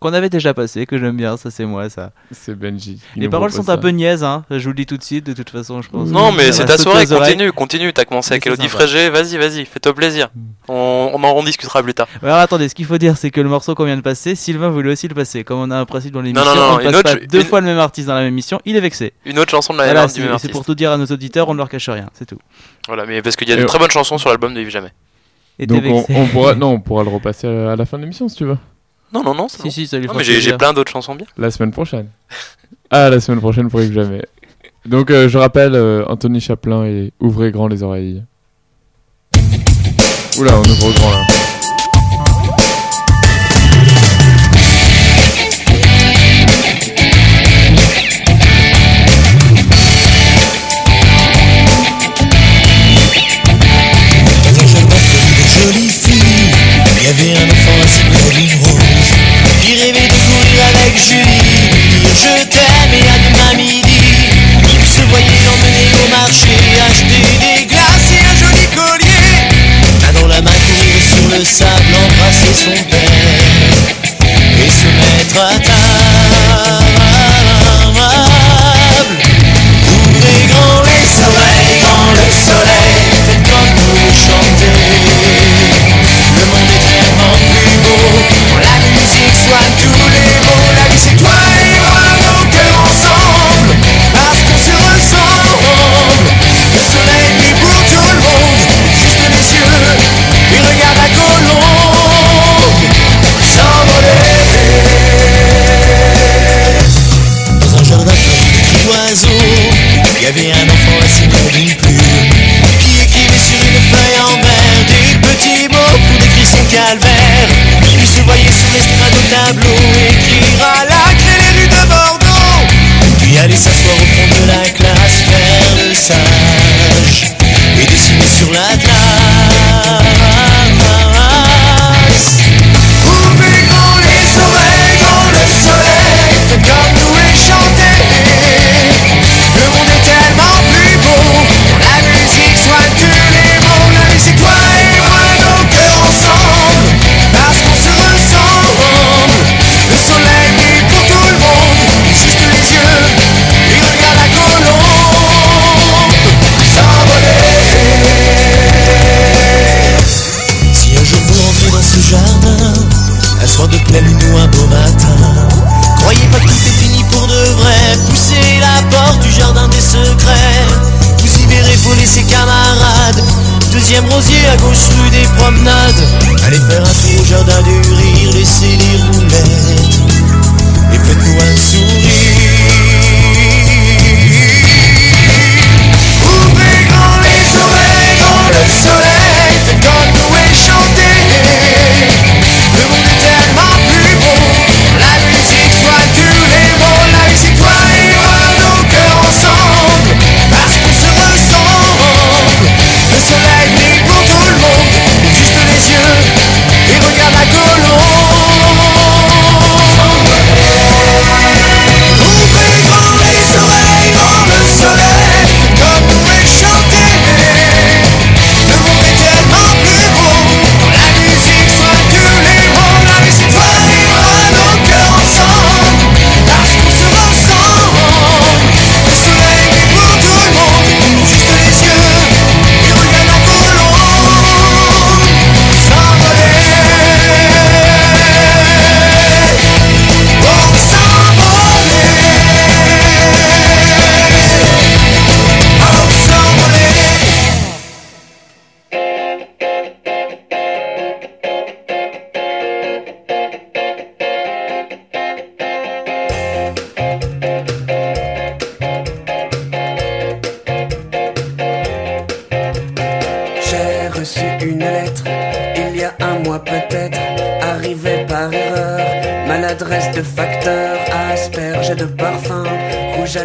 Qu'on 0.00 0.14
avait 0.14 0.30
déjà 0.30 0.54
passé, 0.54 0.86
que 0.86 0.98
j'aime 0.98 1.16
bien, 1.18 1.36
ça 1.36 1.50
c'est 1.50 1.66
moi 1.66 1.90
ça. 1.90 2.12
C'est 2.32 2.54
Benji. 2.58 3.02
Les 3.16 3.28
paroles 3.28 3.52
sont 3.52 3.68
un 3.68 3.76
peu 3.76 3.90
niaises, 3.90 4.24
hein. 4.24 4.44
je 4.50 4.58
vous 4.62 4.68
le 4.70 4.74
dis 4.74 4.86
tout 4.86 4.96
de 4.96 5.02
suite, 5.04 5.26
de 5.26 5.34
toute 5.34 5.50
façon, 5.50 5.82
je 5.82 5.90
pense. 5.90 6.08
Non, 6.08 6.32
mais 6.32 6.52
c'est 6.52 6.64
ta 6.64 6.78
soirée, 6.78 7.06
continue, 7.06 7.52
continue. 7.52 7.92
T'as 7.92 8.06
commencé 8.06 8.32
avec 8.32 8.46
Elodie. 8.46 8.68
Frégé, 8.68 9.10
vas-y, 9.10 9.36
vas-y, 9.36 9.66
fais-toi 9.66 9.94
plaisir. 9.94 10.28
On, 10.68 11.10
on 11.12 11.22
en 11.22 11.34
rediscutera 11.34 11.82
plus 11.82 11.92
tard. 11.92 12.08
Alors 12.22 12.36
attendez, 12.38 12.70
ce 12.70 12.74
qu'il 12.74 12.86
faut 12.86 12.96
dire, 12.96 13.18
c'est 13.18 13.30
que 13.30 13.42
le 13.42 13.48
morceau 13.50 13.74
qu'on 13.74 13.84
vient 13.84 13.96
de 13.96 14.00
passer, 14.00 14.34
Sylvain 14.34 14.70
voulait 14.70 14.92
aussi 14.92 15.06
le 15.06 15.14
passer. 15.14 15.44
Comme 15.44 15.58
on 15.58 15.70
a 15.70 15.76
un 15.76 15.84
principe 15.84 16.12
dans 16.14 16.22
l'émission, 16.22 16.46
non, 16.48 16.54
non, 16.56 16.74
on 16.74 16.76
passe 16.78 16.94
autre- 16.94 17.02
pas 17.02 17.26
deux 17.26 17.40
une- 17.40 17.44
fois 17.46 17.60
le 17.60 17.66
même 17.66 17.78
artiste 17.78 18.08
dans 18.08 18.14
la 18.14 18.20
même 18.20 18.28
émission, 18.32 18.58
il 18.64 18.76
est 18.76 18.80
vexé. 18.80 19.12
Une 19.26 19.38
autre 19.38 19.50
chanson 19.50 19.74
de 19.74 19.78
la 19.80 19.84
Voilà, 19.84 20.00
même 20.06 20.38
c'est 20.38 20.48
pour 20.50 20.64
tout 20.64 20.74
dire 20.74 20.92
à 20.92 20.96
nos 20.96 21.04
auditeurs, 21.06 21.48
on 21.50 21.52
ne 21.52 21.58
leur 21.58 21.68
cache 21.68 21.90
rien, 21.90 22.08
c'est 22.14 22.24
tout. 22.24 22.38
Voilà, 22.86 23.04
mais 23.04 23.20
parce 23.20 23.36
qu'il 23.36 23.48
y 23.50 23.52
a 23.52 23.56
de 23.56 23.64
très 23.64 23.78
bonnes 23.78 23.90
chansons 23.90 24.16
sur 24.16 24.30
l'album 24.30 24.54
de 24.54 24.60
Yves 24.62 24.70
Jamais. 24.70 24.92
Et 25.58 25.66
t'es 25.66 25.74
Donc 25.78 25.84
on, 25.84 25.96
vexé. 25.98 26.14
on 26.16 26.26
pourra, 26.28 26.54
non, 26.54 26.68
on 26.70 26.80
pourra 26.80 27.04
le 27.04 27.10
repasser 27.10 27.46
à 27.46 27.76
la 27.76 27.84
fin 27.84 27.98
de 27.98 28.02
l'émission 28.04 28.28
si 28.30 28.36
tu 28.36 28.46
veux. 28.46 28.56
Non, 29.12 29.22
non, 29.24 29.34
non, 29.34 29.48
c'est 29.48 29.58
Si, 29.58 29.62
bon. 29.64 29.70
si, 29.70 29.86
ça 29.86 29.98
lui 29.98 30.06
Non, 30.06 30.14
mais 30.14 30.24
j'ai 30.24 30.56
plein 30.56 30.72
d'autres 30.72 30.92
chansons 30.92 31.14
bien. 31.14 31.26
La 31.36 31.50
semaine 31.50 31.70
prochaine. 31.72 32.08
Ah, 32.92 33.08
la 33.08 33.20
semaine 33.20 33.38
prochaine 33.38 33.68
pour 33.70 33.80
Yves 33.80 33.92
Jamais. 33.92 34.22
Donc 34.84 35.12
euh, 35.12 35.28
je 35.28 35.38
rappelle 35.38 35.76
euh, 35.76 36.04
Anthony 36.08 36.40
Chaplin 36.40 36.84
et 36.86 37.12
Ouvrez 37.20 37.52
grand 37.52 37.68
les 37.68 37.84
oreilles. 37.84 38.24
Oula, 40.38 40.56
on 40.56 40.62
ouvre 40.62 40.92
grand 40.98 41.10
là. 41.12 41.22
Is 72.30 72.62
so 72.62 72.70
good. 72.88 72.99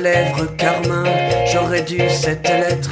Lèvres, 0.06 0.46
carmin. 0.58 1.04
J'aurais 1.52 1.82
dû 1.82 2.00
cette 2.10 2.48
lettre 2.48 2.92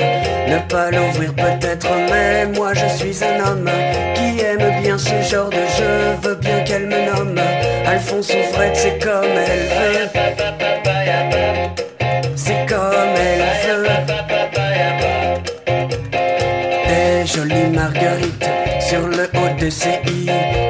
ne 0.50 0.58
pas 0.72 0.90
l'ouvrir 0.90 1.34
peut-être, 1.36 1.88
mais 2.10 2.46
moi 2.48 2.72
je 2.74 2.88
suis 2.98 3.24
un 3.24 3.36
homme 3.46 3.70
qui 4.16 4.42
aime 4.42 4.82
bien 4.82 4.98
ce 4.98 5.16
genre 5.30 5.50
de 5.50 5.66
jeu, 5.78 5.96
veux 6.24 6.36
bien 6.36 6.60
qu'elle 6.62 6.88
me 6.88 7.00
nomme. 7.12 7.40
Alphonse 7.86 8.30
ou 8.30 8.44
Fred, 8.54 8.76
c'est 8.76 8.98
comme 9.04 9.36
elle 9.50 9.66
veut. 9.78 10.10
C'est 12.36 12.66
comme 12.68 13.16
elle 13.32 13.48
veut. 13.64 13.88
Des 16.90 17.28
jolies 17.28 17.70
marguerites 17.80 18.50
sur 18.80 19.08
le 19.08 19.26
haut 19.38 19.54
de 19.60 19.70
ses 19.70 20.00
i, 20.08 20.26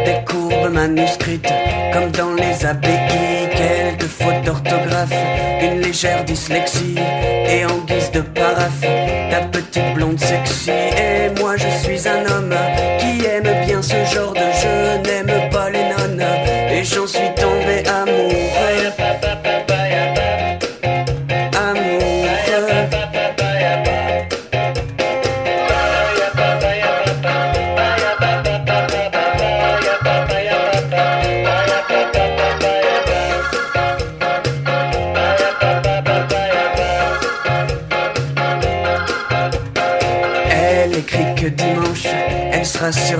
des 0.05 0.19
courbes 0.27 0.71
manuscrites 0.71 1.53
comme 1.93 2.11
dans 2.11 2.33
les 2.33 2.65
abbayes, 2.65 3.32
légère 5.93 6.25
dyslexie 6.25 6.95
et 6.97 7.65
en 7.65 7.77
guise 7.85 8.09
de 8.11 8.21
paraphe, 8.21 8.81
ta 9.29 9.41
petite 9.41 9.93
blonde 9.93 10.19
sexy. 10.19 10.71
Et 10.71 11.29
moi 11.39 11.55
je 11.55 11.69
suis 11.83 12.07
un 12.07 12.25
homme 12.31 12.42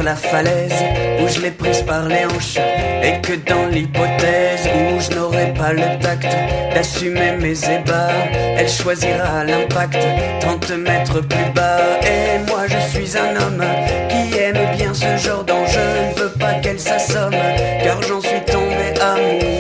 la 0.04 0.16
falaise 0.16 0.84
où 1.22 1.28
je 1.28 1.42
l'ai 1.42 1.52
prise 1.52 1.82
par 1.82 2.08
les 2.08 2.26
hanches. 2.26 2.58
Et 3.04 3.22
que 3.22 3.34
dans 3.50 3.68
l'hypothèse 3.68 4.68
où 4.76 5.00
je 5.00 5.16
n'aurai 5.16 5.54
pas 5.54 5.74
le 5.74 6.00
tact 6.00 6.28
d'assumer 6.74 7.34
mes 7.40 7.58
ébats, 7.70 8.10
elle 8.58 8.70
choisira 8.70 9.44
l'impact 9.46 9.98
30 10.42 10.72
mètres 10.78 11.22
plus 11.22 11.52
bas. 11.56 11.80
Et 12.02 12.40
moi 12.50 12.64
je 12.68 12.80
suis 12.92 13.18
un 13.18 13.36
homme 13.42 13.64
qui 14.10 14.38
aime 14.38 14.76
bien 14.78 14.94
ce 14.94 15.18
genre 15.18 15.44
d'enjeu. 15.44 15.80
Je 16.16 16.22
ne 16.22 16.28
veux 16.28 16.34
pas 16.34 16.54
qu'elle 16.56 16.80
s'assomme 16.80 17.36
car 17.84 18.02
j'en 18.04 18.22
suis 18.22 18.42
tombé 18.46 18.94
amoureux. 19.02 19.53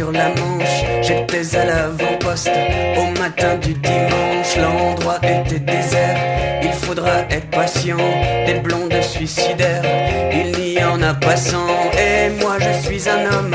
Sur 0.00 0.12
la 0.12 0.30
Manche, 0.30 0.82
j'étais 1.02 1.56
à 1.56 1.64
l'avant-poste. 1.66 2.50
Au 2.96 3.20
matin 3.20 3.56
du 3.56 3.74
dimanche, 3.74 4.56
l'endroit 4.56 5.18
était 5.22 5.58
désert. 5.58 6.16
Il 6.62 6.72
faudra 6.72 7.18
être 7.28 7.50
patient, 7.50 7.98
des 8.46 8.60
blondes 8.60 9.02
suicidaires. 9.02 9.84
Il 10.32 10.52
n'y 10.58 10.82
en 10.82 11.02
a 11.02 11.12
pas 11.12 11.36
cent, 11.36 11.68
et 11.92 12.30
moi 12.40 12.56
je 12.58 12.72
suis 12.86 13.06
un 13.10 13.26
homme 13.30 13.54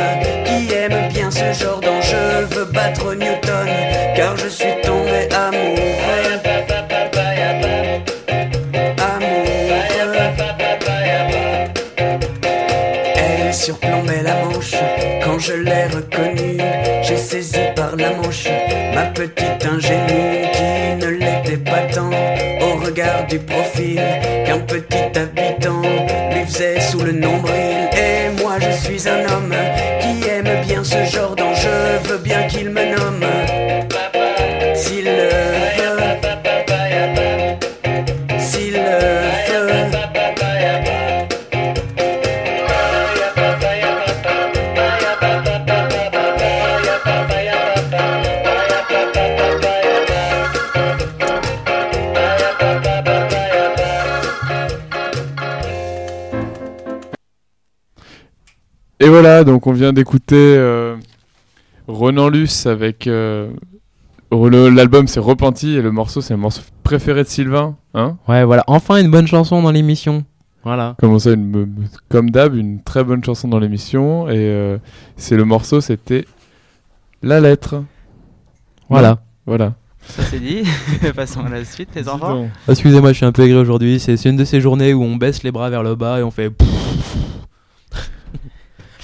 reconnue. 15.87 16.61
J'ai 17.03 17.17
saisi 17.17 17.59
par 17.75 17.95
la 17.95 18.11
manche 18.11 18.47
ma 18.93 19.05
petite 19.07 19.65
ingénue 19.65 20.49
qui 20.53 21.05
ne 21.05 21.09
l'était 21.11 21.57
pas 21.57 21.81
tant 21.93 22.09
au 22.61 22.85
regard 22.85 23.25
du 23.27 23.39
profil 23.39 24.01
qu'un 24.45 24.59
petit 24.59 25.19
habitant 25.19 25.81
lui 26.31 26.45
faisait 26.45 26.79
sous 26.81 26.99
le 26.99 27.11
nombril. 27.11 27.89
Et 27.93 28.41
moi 28.41 28.53
je 28.59 28.71
suis 28.71 29.07
un 29.07 29.21
homme 29.25 29.53
voilà, 59.15 59.43
donc 59.43 59.65
on 59.67 59.71
vient 59.71 59.93
d'écouter 59.93 60.35
euh, 60.57 60.95
Ronan 61.87 62.27
Luce 62.29 62.65
avec. 62.65 63.07
euh, 63.07 63.49
le- 64.31 64.69
L'album 64.69 65.07
c'est 65.07 65.19
Repenti 65.21 65.75
et 65.75 65.81
le 65.81 65.91
morceau 65.91 66.19
c'est 66.19 66.33
le 66.33 66.39
morceau 66.39 66.61
préféré 66.83 67.23
de 67.23 67.27
Sylvain. 67.29 67.77
Hein? 67.93 68.17
Ouais, 68.27 68.43
voilà, 68.43 68.63
enfin 68.67 68.97
une 68.97 69.09
bonne 69.09 69.27
chanson 69.27 69.61
dans 69.61 69.71
l'émission. 69.71 70.25
Voilà. 70.63 70.95
Comment 70.99 71.19
ça, 71.19 71.31
une, 71.31 71.67
comme 72.09 72.31
d'hab, 72.31 72.55
une 72.55 72.81
très 72.81 73.03
bonne 73.03 73.23
chanson 73.23 73.47
dans 73.47 73.59
l'émission. 73.59 74.27
Et 74.29 74.33
euh, 74.35 74.77
c'est 75.15 75.37
le 75.37 75.45
morceau, 75.45 75.79
c'était 75.79 76.25
La 77.21 77.39
lettre. 77.39 77.83
Voilà. 78.89 79.19
Voilà. 79.45 79.75
Ça 80.07 80.23
c'est 80.23 80.39
dit. 80.39 80.63
Passons 81.15 81.45
à 81.45 81.49
la 81.49 81.63
suite, 81.63 81.89
les 81.95 82.09
enfants. 82.09 82.47
Excusez-moi, 82.67 83.11
je 83.11 83.17
suis 83.17 83.25
un 83.25 83.31
peu 83.31 83.43
aigri 83.43 83.57
aujourd'hui. 83.57 83.99
C'est 83.99 84.17
c'est 84.17 84.29
une 84.29 84.37
de 84.37 84.43
ces 84.45 84.59
journées 84.59 84.93
où 84.93 85.03
on 85.03 85.15
baisse 85.15 85.43
les 85.43 85.51
bras 85.51 85.69
vers 85.69 85.83
le 85.83 85.95
bas 85.95 86.19
et 86.19 86.23
on 86.23 86.31
fait. 86.31 86.51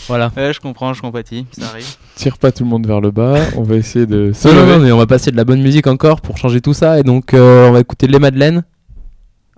Voilà. 0.08 0.32
Ouais, 0.36 0.54
je 0.54 0.60
comprends, 0.60 0.94
je 0.94 1.02
compatis, 1.02 1.46
ça 1.52 1.68
arrive. 1.70 1.86
Tire 2.16 2.38
pas 2.38 2.52
tout 2.52 2.64
le 2.64 2.70
monde 2.70 2.86
vers 2.88 3.02
le 3.02 3.12
bas. 3.12 3.36
On 3.56 3.64
va 3.64 3.76
essayer 3.76 4.06
de 4.06 4.32
se 4.34 4.48
Non, 4.48 4.66
non, 4.66 4.80
mais 4.80 4.92
on 4.92 4.98
va 4.98 5.08
passer 5.08 5.32
de 5.32 5.38
la 5.38 5.44
bonne 5.46 5.62
musique 5.62 5.88
encore 5.88 6.22
pour 6.22 6.38
changer 6.38 6.62
tout 6.62 6.74
ça. 6.74 7.00
Et 7.00 7.04
donc, 7.04 7.34
euh, 7.34 7.70
on 7.70 7.72
va 7.72 7.80
écouter 7.80 8.08
Les 8.08 8.20
Madeleines 8.20 8.64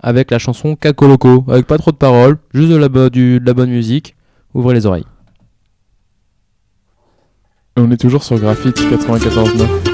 avec 0.00 0.30
la 0.30 0.38
chanson 0.38 0.76
Cacoloco. 0.76 1.44
Avec 1.48 1.66
pas 1.66 1.78
trop 1.78 1.90
de 1.92 1.96
paroles, 1.96 2.38
juste 2.52 2.70
de 2.70 2.76
la, 2.76 2.88
bo- 2.88 3.10
du- 3.10 3.40
de 3.40 3.46
la 3.46 3.54
bonne 3.54 3.70
musique. 3.70 4.14
Ouvrez 4.54 4.74
les 4.74 4.86
oreilles. 4.86 5.06
On 7.76 7.90
est 7.90 7.96
toujours 7.96 8.22
sur 8.22 8.38
Graphite 8.38 8.78
94.9. 8.78 9.93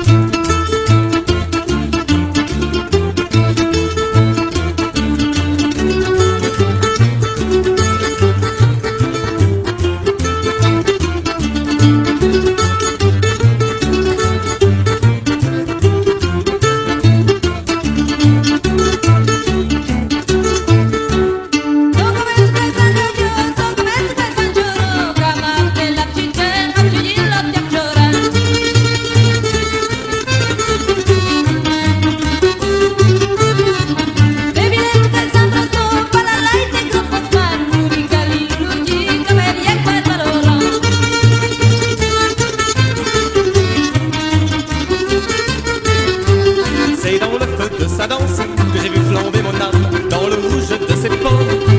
C'est 47.03 47.18
dans 47.18 47.32
le 47.32 47.46
feu 47.57 47.70
de 47.78 47.88
sa 47.88 48.07
danse 48.07 48.36
que 48.36 48.78
j'ai 48.82 48.90
vu 48.90 49.01
flamber 49.11 49.42
mon 49.42 49.55
âme 49.59 50.09
Dans 50.11 50.28
le 50.28 50.34
rouge 50.34 50.68
de 50.68 50.94
ses 50.94 51.09
pans 51.09 51.30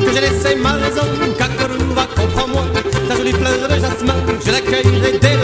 que 0.04 0.12
j'ai 0.12 0.22
laissé 0.22 0.56
ma 0.56 0.74
raison 0.74 1.06
Kakoruva, 1.38 2.08
comprends-moi, 2.16 2.64
ta 3.08 3.16
jolie 3.16 3.34
fleur 3.34 3.70
de 3.70 3.76
jasmin 3.80 4.16
Je 4.44 4.52
l'accueillerai 4.52 5.20
dès 5.20 5.41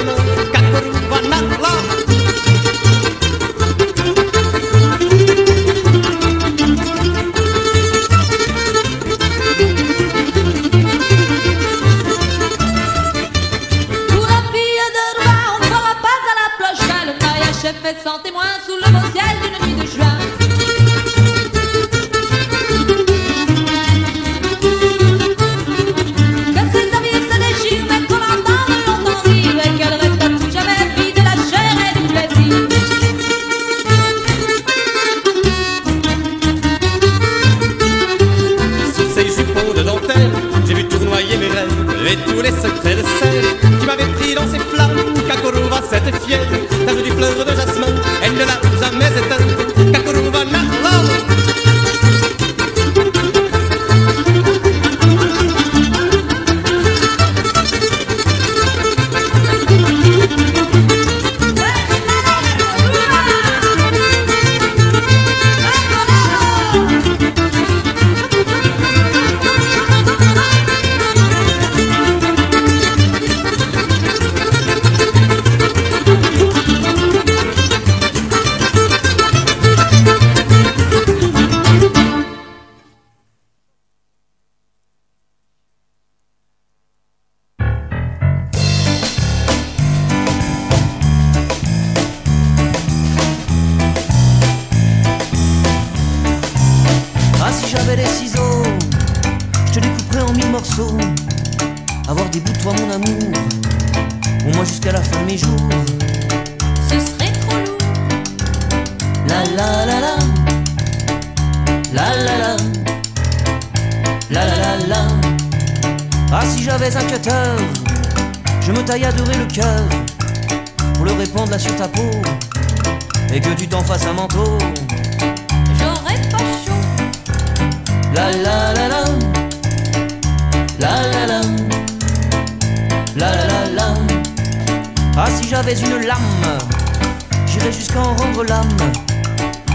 Jusqu'à 137.72 138.00
en 138.00 138.16
rendre 138.16 138.46
l'âme. 138.46 138.78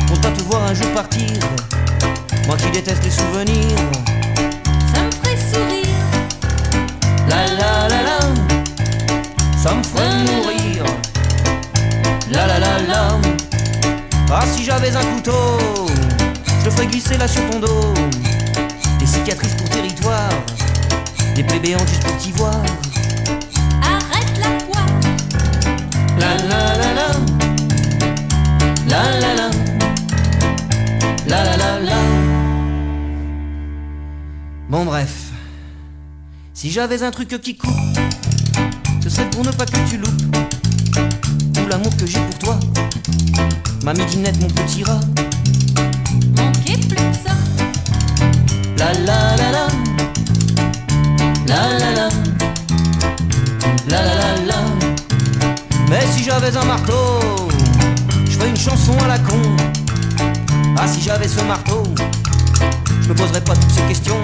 Pour 0.07 0.19
pas 0.21 0.31
te 0.31 0.43
voir 0.45 0.63
un 0.63 0.75
jour 0.75 0.91
partir. 0.93 1.29
Moi 2.47 2.57
qui 2.57 2.71
déteste 2.71 3.05
les 3.05 3.11
souvenirs. 3.11 3.77
Ça 4.95 5.03
me 5.03 5.11
ferait 5.11 5.37
sourire. 5.37 5.87
La 7.29 7.47
la 7.49 7.89
la 7.89 8.03
la. 8.03 8.19
Ça 9.63 9.75
me 9.75 9.83
ferait 9.83 10.09
mourir. 10.25 10.85
La 12.31 12.47
la 12.47 12.59
la 12.59 12.79
la. 12.81 13.19
Ah 14.33 14.45
si 14.47 14.65
j'avais 14.65 14.97
un 14.97 15.05
couteau 15.05 15.59
Je 16.61 16.65
le 16.65 16.71
ferais 16.71 16.87
glisser 16.87 17.19
là 17.19 17.29
sur 17.29 17.43
ton 17.51 17.61
dos. 17.61 17.93
Des 18.99 19.07
cicatrices 19.07 19.55
pour 19.55 19.69
territoire. 19.69 20.31
Des 21.35 21.45
plaies 21.45 21.61
béantes 21.61 21.89
juste 21.89 22.05
pour 22.05 22.17
t'y 22.17 22.33
voir. 22.33 22.63
Arrête 23.83 24.39
la 24.39 24.65
poire. 24.65 24.87
La 26.19 26.37
la 26.37 26.77
la 26.79 26.95
la 26.95 26.95
La 26.95 27.32
Bon 34.73 34.87
bref. 34.87 35.29
Si 36.55 36.71
j'avais 36.71 37.03
un 37.03 37.11
truc 37.11 37.29
qui 37.43 37.59
coupe 37.59 37.71
Ce 39.03 39.11
serait 39.11 39.29
pour 39.29 39.45
ne 39.45 39.51
pas 39.51 39.67
que 39.67 39.77
tu 39.87 39.99
loupes 39.99 40.37
Tout 41.53 41.67
l'amour 41.69 41.95
que 41.95 42.07
j'ai 42.07 42.19
pour 42.21 42.39
toi. 42.39 42.61
Ma 43.85 43.93
midinette 43.93 44.41
mon 44.41 44.47
petit 44.47 44.83
rat. 44.83 45.01
Manquez 46.39 46.79
plus 46.89 46.97
que 46.97 47.13
ça. 47.23 47.35
La 48.79 48.95
la 48.95 49.37
la 49.37 49.51
la. 49.51 49.67
La 51.49 51.79
la 51.79 51.93
la. 51.93 52.09
La 53.89 54.03
la 54.03 54.15
la 54.15 54.37
la. 54.47 54.63
Mais 55.91 56.07
si 56.07 56.25
j'avais 56.25 56.57
un 56.57 56.65
marteau 56.65 57.21
Je 58.25 58.31
ferais 58.31 58.49
une 58.49 58.57
chanson 58.57 58.97
à 59.05 59.09
la 59.09 59.19
con. 59.19 59.55
Ah 60.79 60.89
si 60.89 61.03
j'avais 61.03 61.29
ce 61.29 61.43
marteau 61.43 61.83
Je 63.03 63.09
me 63.11 63.15
poserais 63.15 63.45
pas 63.45 63.55
toutes 63.55 63.71
ces 63.71 63.83
questions 63.83 64.19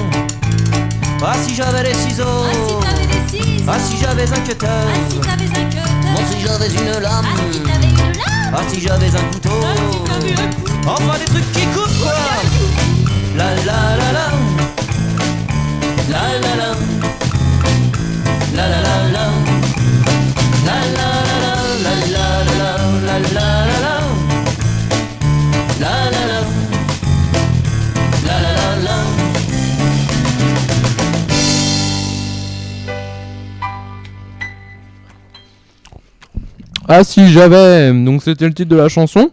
Ah 1.20 1.34
si 1.42 1.54
j'avais 1.54 1.82
les 1.82 1.94
ciseaux. 1.94 2.24
Ah 2.26 2.52
si 2.52 2.74
t'avais 2.86 3.06
des 3.06 3.22
ciseaux. 3.28 3.70
Ah 3.70 3.78
si 3.78 3.96
j'avais 3.98 4.32
un 4.32 4.40
cutter. 4.40 4.66
Ah 4.66 4.94
si 5.10 5.18
t'avais 5.18 5.44
un 5.44 5.64
cutter. 5.68 5.82
Bon 6.14 6.22
si 6.30 6.40
j'avais 6.40 6.68
une 6.68 7.02
lame. 7.02 7.24
Ah 7.24 7.52
si 7.52 7.60
t'avais 7.60 7.86
une 7.86 7.96
lame. 7.96 8.54
Ah 8.54 8.62
si 8.68 8.80
j'avais 8.80 9.16
un 9.16 9.24
couteau. 9.32 9.50
Ah 9.62 9.74
si 9.90 9.98
t'avais 10.04 10.32
un 10.32 10.50
couteau. 10.52 10.72
Enfin 10.86 11.18
des 11.18 11.24
trucs 11.26 11.52
qui 11.52 11.66
coupent 11.66 12.00
quoi. 12.02 12.12
La 13.36 13.54
la 13.54 13.96
la 13.96 14.12
La. 14.12 14.26
La 16.08 16.22
la 16.40 16.56
La. 16.56 16.68
La 18.54 18.68
la 18.68 18.80
la 18.80 18.94
La 19.12 19.37
Ah 36.90 37.04
si 37.04 37.30
j'avais 37.30 37.92
Donc 37.92 38.22
c'était 38.22 38.46
le 38.46 38.54
titre 38.54 38.70
de 38.70 38.76
la 38.76 38.88
chanson. 38.88 39.30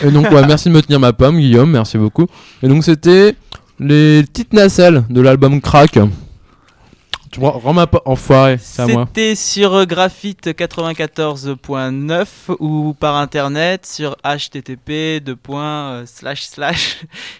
Et 0.00 0.10
donc 0.10 0.28
ouais, 0.30 0.42
merci 0.46 0.68
de 0.68 0.74
me 0.74 0.82
tenir 0.82 0.98
ma 0.98 1.12
pomme 1.12 1.38
Guillaume, 1.38 1.70
merci 1.70 1.98
beaucoup. 1.98 2.26
Et 2.64 2.68
donc 2.68 2.82
c'était 2.82 3.36
les 3.78 4.24
petites 4.24 4.52
nacelles 4.52 5.04
de 5.08 5.20
l'album 5.20 5.60
Crack. 5.60 6.00
Tu 7.30 7.40
vois, 7.40 7.52
rends 7.52 7.74
ma 7.74 7.86
pomme 7.86 8.00
enfoiré, 8.06 8.58
c'est 8.60 8.82
à 8.82 8.86
moi. 8.88 9.04
C'était 9.06 9.36
sur 9.36 9.72
euh, 9.74 9.84
Graphite 9.84 10.48
94.9 10.48 12.26
ou 12.58 12.94
par 12.98 13.14
internet 13.16 13.86
sur 13.86 14.16
http 14.24 15.20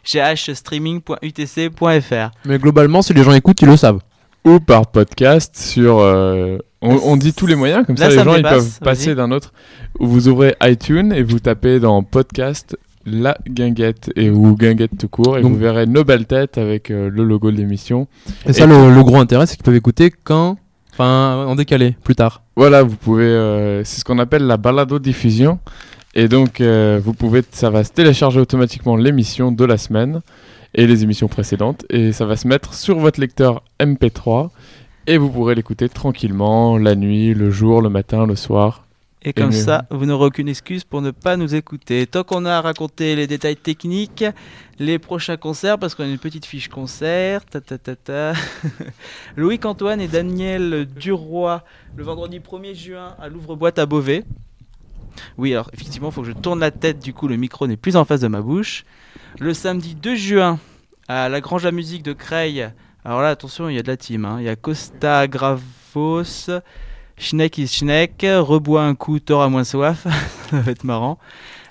ghstreaming.utc.fr. 0.05 2.31
Mais 2.45 2.59
globalement, 2.59 3.03
si 3.03 3.15
les 3.15 3.25
gens 3.25 3.33
écoutent, 3.33 3.63
ils 3.63 3.69
le 3.69 3.77
savent. 3.77 4.01
Ou 4.45 4.61
par 4.61 4.87
podcast 4.87 5.57
sur. 5.57 5.99
euh, 5.99 6.59
on, 6.87 7.13
on 7.13 7.17
dit 7.17 7.33
tous 7.33 7.47
les 7.47 7.55
moyens, 7.57 7.85
comme 7.87 7.97
Là, 7.97 8.05
ça, 8.05 8.09
les 8.11 8.17
ça 8.17 8.25
gens 8.25 8.35
ils 8.37 8.43
peuvent 8.43 8.79
passer 8.81 9.15
d'un 9.15 9.31
autre. 9.33 9.53
Vous 10.01 10.29
ouvrez 10.29 10.55
iTunes 10.63 11.13
et 11.13 11.23
vous 11.23 11.39
tapez 11.41 11.81
dans 11.81 12.03
podcast 12.03 12.77
la 13.05 13.37
guinguette 13.49 14.11
et 14.17 14.31
ou 14.31 14.57
guinguette 14.57 14.99
tout 14.99 15.09
court 15.09 15.39
et 15.39 15.43
Donc- 15.43 15.53
vous 15.53 15.59
verrez 15.59 15.87
nos 15.87 16.03
belles 16.05 16.27
têtes 16.27 16.59
avec 16.59 16.91
euh, 16.91 17.09
le 17.09 17.23
logo 17.25 17.51
de 17.53 17.57
l'émission. 17.57 18.09
Et 18.47 18.53
ça, 18.53 18.67
le, 18.67 18.93
le 18.93 19.03
gros 19.05 19.19
intérêt, 19.19 19.47
c'est 19.47 19.55
qu'ils 19.57 19.65
peuvent 19.65 19.77
écouter 19.77 20.13
quand. 20.25 20.57
Enfin, 20.93 21.45
en 21.47 21.55
décalé, 21.55 21.95
plus 22.03 22.15
tard. 22.17 22.43
Voilà, 22.57 22.83
vous 22.83 22.97
pouvez. 22.97 23.25
euh, 23.25 23.85
c'est 23.85 24.01
ce 24.01 24.05
qu'on 24.05 24.19
appelle 24.19 24.45
la 24.47 24.57
balado 24.57 24.99
diffusion. 24.99 25.59
Et 26.15 26.27
donc, 26.29 26.61
euh, 26.63 26.99
vous 27.05 27.13
pouvez, 27.13 27.43
ça 27.53 27.69
va 27.69 27.85
se 27.85 27.93
télécharger 27.93 28.41
automatiquement 28.41 28.97
l'émission 28.97 29.53
de 29.53 29.65
la 29.67 29.77
semaine 29.77 30.21
et 30.75 30.87
les 30.87 31.03
émissions 31.05 31.29
précédentes. 31.29 31.85
Et 31.91 32.13
ça 32.13 32.25
va 32.25 32.37
se 32.37 32.49
mettre 32.49 32.73
sur 32.75 32.99
votre 32.99 33.21
lecteur 33.21 33.63
MP3. 33.79 34.49
Et 35.09 35.19
vous 35.19 35.31
pourrez 35.31 35.55
l'écouter 35.55 35.89
tranquillement 35.89 36.79
la 36.79 36.97
nuit, 36.97 37.33
le 37.33 37.51
jour, 37.51 37.81
le 37.81 37.89
matin, 37.89 38.27
le 38.27 38.35
soir. 38.35 38.83
Et 39.23 39.33
comme 39.33 39.51
ça, 39.51 39.87
vous 39.91 40.07
n'aurez 40.07 40.27
aucune 40.27 40.49
excuse 40.49 40.85
pour 40.85 41.03
ne 41.03 41.11
pas 41.11 41.37
nous 41.37 41.55
écouter. 41.55 42.07
Tant 42.07 42.23
qu'on 42.23 42.45
a 42.45 42.61
raconté 42.61 43.17
les 43.17 43.27
détails 43.27 43.57
techniques, 43.57 44.25
les 44.79 45.01
prochains 45.01 45.37
concerts, 45.37 45.79
parce 45.79 45.95
qu'on 45.95 46.05
a 46.05 46.09
une 46.09 46.19
petite 46.19 46.45
fiche 46.45 46.69
concert. 46.69 47.45
Ta, 47.45 47.61
ta, 47.61 47.79
ta, 47.79 47.97
ta. 47.97 48.33
Loïc 49.37 49.65
Antoine 49.65 50.01
et 50.01 50.07
Daniel 50.07 50.87
Duroy, 50.87 51.63
le 51.97 52.05
vendredi 52.05 52.39
1er 52.39 52.75
juin 52.75 53.15
à 53.21 53.29
l'ouvre-boîte 53.29 53.79
à 53.81 53.87
Beauvais. 53.87 54.23
Oui, 55.39 55.53
alors 55.53 55.71
effectivement, 55.73 56.09
il 56.09 56.15
faut 56.15 56.23
que 56.23 56.29
je 56.29 56.33
tourne 56.33 56.61
la 56.61 56.71
tête, 56.71 56.99
du 56.99 57.13
coup 57.13 57.27
le 57.27 57.37
micro 57.37 57.67
n'est 57.67 57.77
plus 57.77 57.97
en 57.97 58.05
face 58.05 58.21
de 58.21 58.29
ma 58.29 58.43
bouche. 58.43 58.85
Le 59.41 59.55
samedi 59.55 59.95
2 59.95 60.15
juin 60.15 60.59
à 61.09 61.29
la 61.29 61.41
Grange 61.41 61.67
à 61.67 61.73
musique 61.73 62.03
de 62.03 62.13
Creil. 62.13 62.71
Alors 63.07 63.23
là, 63.23 63.29
attention, 63.29 63.69
il 63.69 63.77
y 63.77 63.79
a 63.79 63.85
de 63.85 63.87
la 63.87 63.97
team. 63.97 64.25
Hein. 64.25 64.39
Il 64.41 64.47
y 64.47 64.49
a 64.49 64.57
Costa 64.57 65.29
Gravos, 65.29 66.51
Schneck 67.17 67.57
is 67.57 67.69
Schneck, 67.69 68.27
Rebois 68.27 68.83
un 68.83 68.97
coup, 68.97 69.21
tort 69.21 69.43
à 69.43 69.49
moins 69.49 69.63
soif. 69.63 70.09
ça 70.51 70.59
va 70.59 70.73
être 70.73 70.83
marrant. 70.83 71.17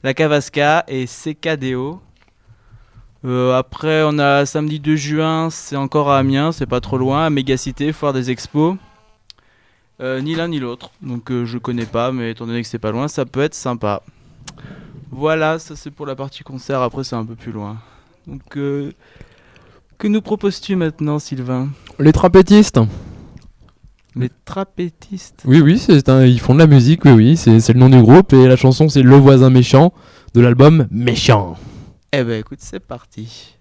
La 0.02 0.14
Cavasca 0.14 0.86
et 0.88 1.08
CKDO. 1.08 2.00
Euh, 3.26 3.54
après, 3.54 4.04
on 4.06 4.18
a 4.18 4.46
samedi 4.46 4.80
2 4.80 4.96
juin, 4.96 5.50
c'est 5.50 5.76
encore 5.76 6.10
à 6.10 6.20
Amiens, 6.20 6.54
c'est 6.54 6.68
pas 6.68 6.80
trop 6.80 6.98
loin, 6.98 7.30
Mégacité, 7.30 7.92
foire 7.92 8.14
des 8.14 8.32
expos. 8.32 8.78
Euh, 10.00 10.22
ni 10.22 10.36
l'un 10.36 10.48
ni 10.48 10.62
l'autre, 10.62 10.92
donc 11.02 11.32
euh, 11.32 11.44
je 11.44 11.58
connais 11.58 11.86
pas, 11.86 12.14
mais 12.14 12.32
étant 12.32 12.48
donné 12.48 12.62
que 12.62 12.68
c'est 12.70 12.80
pas 12.80 12.92
loin, 12.92 13.10
ça 13.10 13.26
peut 13.26 13.42
être 13.42 13.56
sympa. 13.56 14.04
Voilà, 15.12 15.60
ça 15.60 15.76
c'est 15.76 15.92
pour 15.92 16.06
la 16.06 16.16
partie 16.16 16.44
concert, 16.44 16.82
après 16.82 17.04
c'est 17.04 17.18
un 17.18 17.26
peu 17.26 17.36
plus 17.36 17.52
loin. 17.52 17.78
Donc 18.26 18.56
euh, 18.56 18.94
que 19.98 20.08
nous 20.08 20.22
proposes-tu 20.22 20.76
maintenant, 20.76 21.20
Sylvain? 21.20 21.70
Les 22.00 22.12
trapétistes. 22.12 22.80
Les 24.16 24.30
trapétistes? 24.44 25.44
Oui, 25.46 25.62
oui, 25.62 25.80
c'est 25.80 26.10
un, 26.10 26.26
ils 26.26 26.40
font 26.40 26.54
de 26.54 26.60
la 26.60 26.68
musique, 26.68 27.06
oui, 27.06 27.12
oui, 27.12 27.38
c'est 27.38 27.74
le 27.74 27.80
nom 27.80 27.90
du 27.90 28.02
groupe, 28.02 28.34
et 28.34 28.48
la 28.48 28.56
chanson 28.56 28.90
c'est 28.90 29.02
Le 29.02 29.16
voisin 29.16 29.50
méchant 29.50 29.94
de 30.34 30.42
l'album 30.42 30.88
Méchant. 30.92 31.58
Eh 32.12 32.24
ben 32.24 32.40
écoute, 32.40 32.60
c'est 32.62 32.80
parti. 32.80 33.56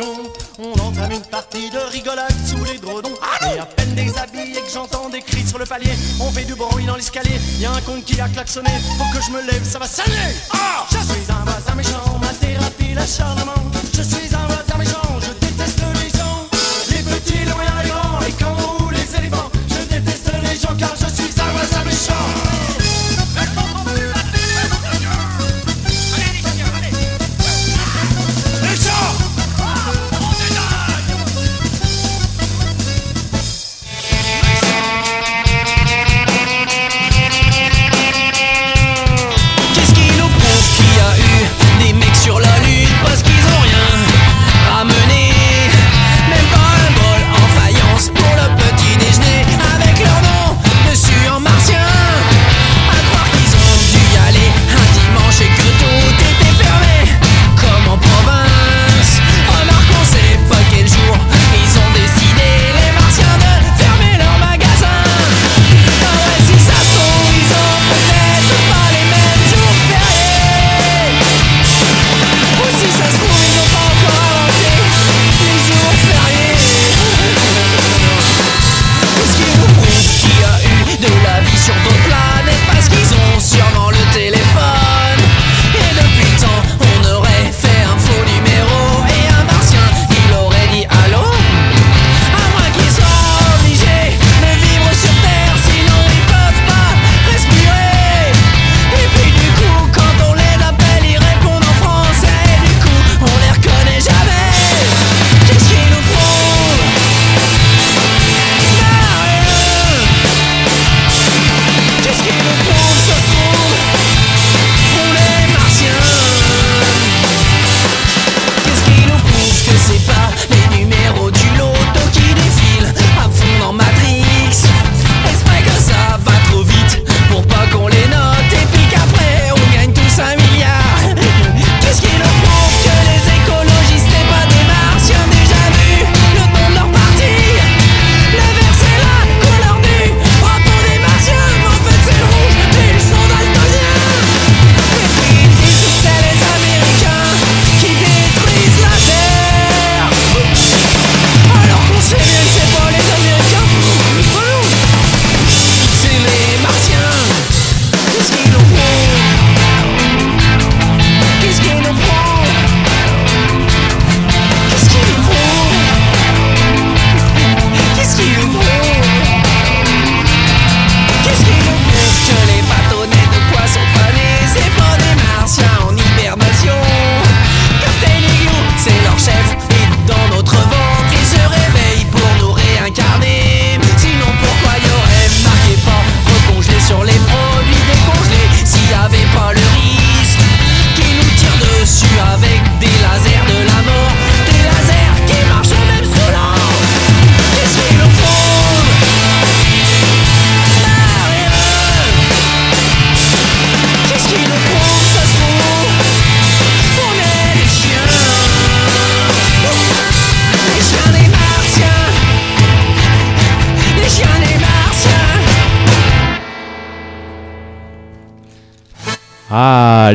on 0.00 0.72
entame 0.80 1.12
une 1.12 1.22
partie 1.22 1.68
de 1.70 1.78
rigolade 1.90 2.32
sous 2.46 2.64
les 2.64 2.78
gredons. 2.78 3.12
Et 3.42 3.58
à 3.58 3.66
peine 3.66 3.94
déshabillé 3.94 4.54
que 4.54 4.70
j'entends 4.72 5.10
des 5.10 5.20
cris 5.20 5.46
sur 5.46 5.58
le 5.58 5.66
palier. 5.66 5.92
On 6.20 6.30
fait 6.30 6.44
du 6.44 6.54
bruit 6.54 6.86
dans 6.86 6.96
l'escalier, 6.96 7.38
y 7.58 7.66
a 7.66 7.72
un 7.72 7.80
con 7.82 8.00
qui 8.00 8.20
a 8.20 8.28
klaxonné. 8.28 8.70
Faut 8.96 9.18
que 9.18 9.22
je 9.24 9.30
me 9.30 9.42
lève, 9.42 9.64
ça 9.64 9.78
va 9.78 9.86
saigner. 9.86 10.34
Ah 10.52 10.86
je 10.90 10.98
suis 10.98 11.30
un 11.30 11.44
voisin 11.44 11.74
méchant, 11.74 12.18
ma 12.20 12.28
thérapie, 12.28 12.94
l'acharnement. 12.94 13.62
Je 13.94 14.02
suis 14.02 14.34
un 14.34 14.46
voisin 14.46 14.78
méchant. 14.78 15.01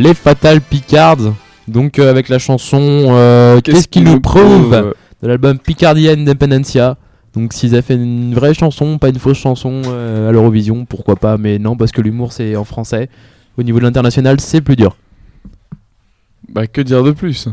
Les 0.08 0.14
Fatal 0.14 0.62
Picards. 0.62 1.34
Donc 1.68 2.00
euh, 2.00 2.10
avec 2.10 2.30
la 2.30 2.40
chanson 2.40 2.80
euh, 2.82 3.60
Qu'est-ce 3.60 3.90
qui 3.90 4.00
nous 4.00 4.22
prouve 4.22 4.94
de 5.22 5.28
l'album 5.28 5.60
Picardia 5.60 6.14
Independencia. 6.14 6.96
Donc 7.34 7.52
s'ils 7.52 7.74
avaient 7.74 7.82
fait 7.82 7.96
une 7.96 8.34
vraie 8.34 8.54
chanson, 8.54 8.98
pas 9.00 9.10
une 9.10 9.20
fausse 9.20 9.38
chanson 9.38 9.82
euh, 9.88 10.30
à 10.30 10.32
l'Eurovision, 10.32 10.86
pourquoi 10.86 11.18
pas, 11.18 11.38
mais 11.38 11.60
non, 11.60 11.76
parce 11.76 11.92
que 11.92 12.00
l'humour 12.00 12.32
c'est 12.32 12.56
en 12.56 12.64
français. 12.64 13.10
Au 13.58 13.64
niveau 13.64 13.80
de 13.80 13.84
l'international, 13.84 14.40
c'est 14.40 14.62
plus 14.62 14.78
dur. 14.78 14.96
Bah, 16.48 16.68
que 16.68 16.80
dire 16.80 17.04
de 17.04 17.12
plus? 17.12 17.50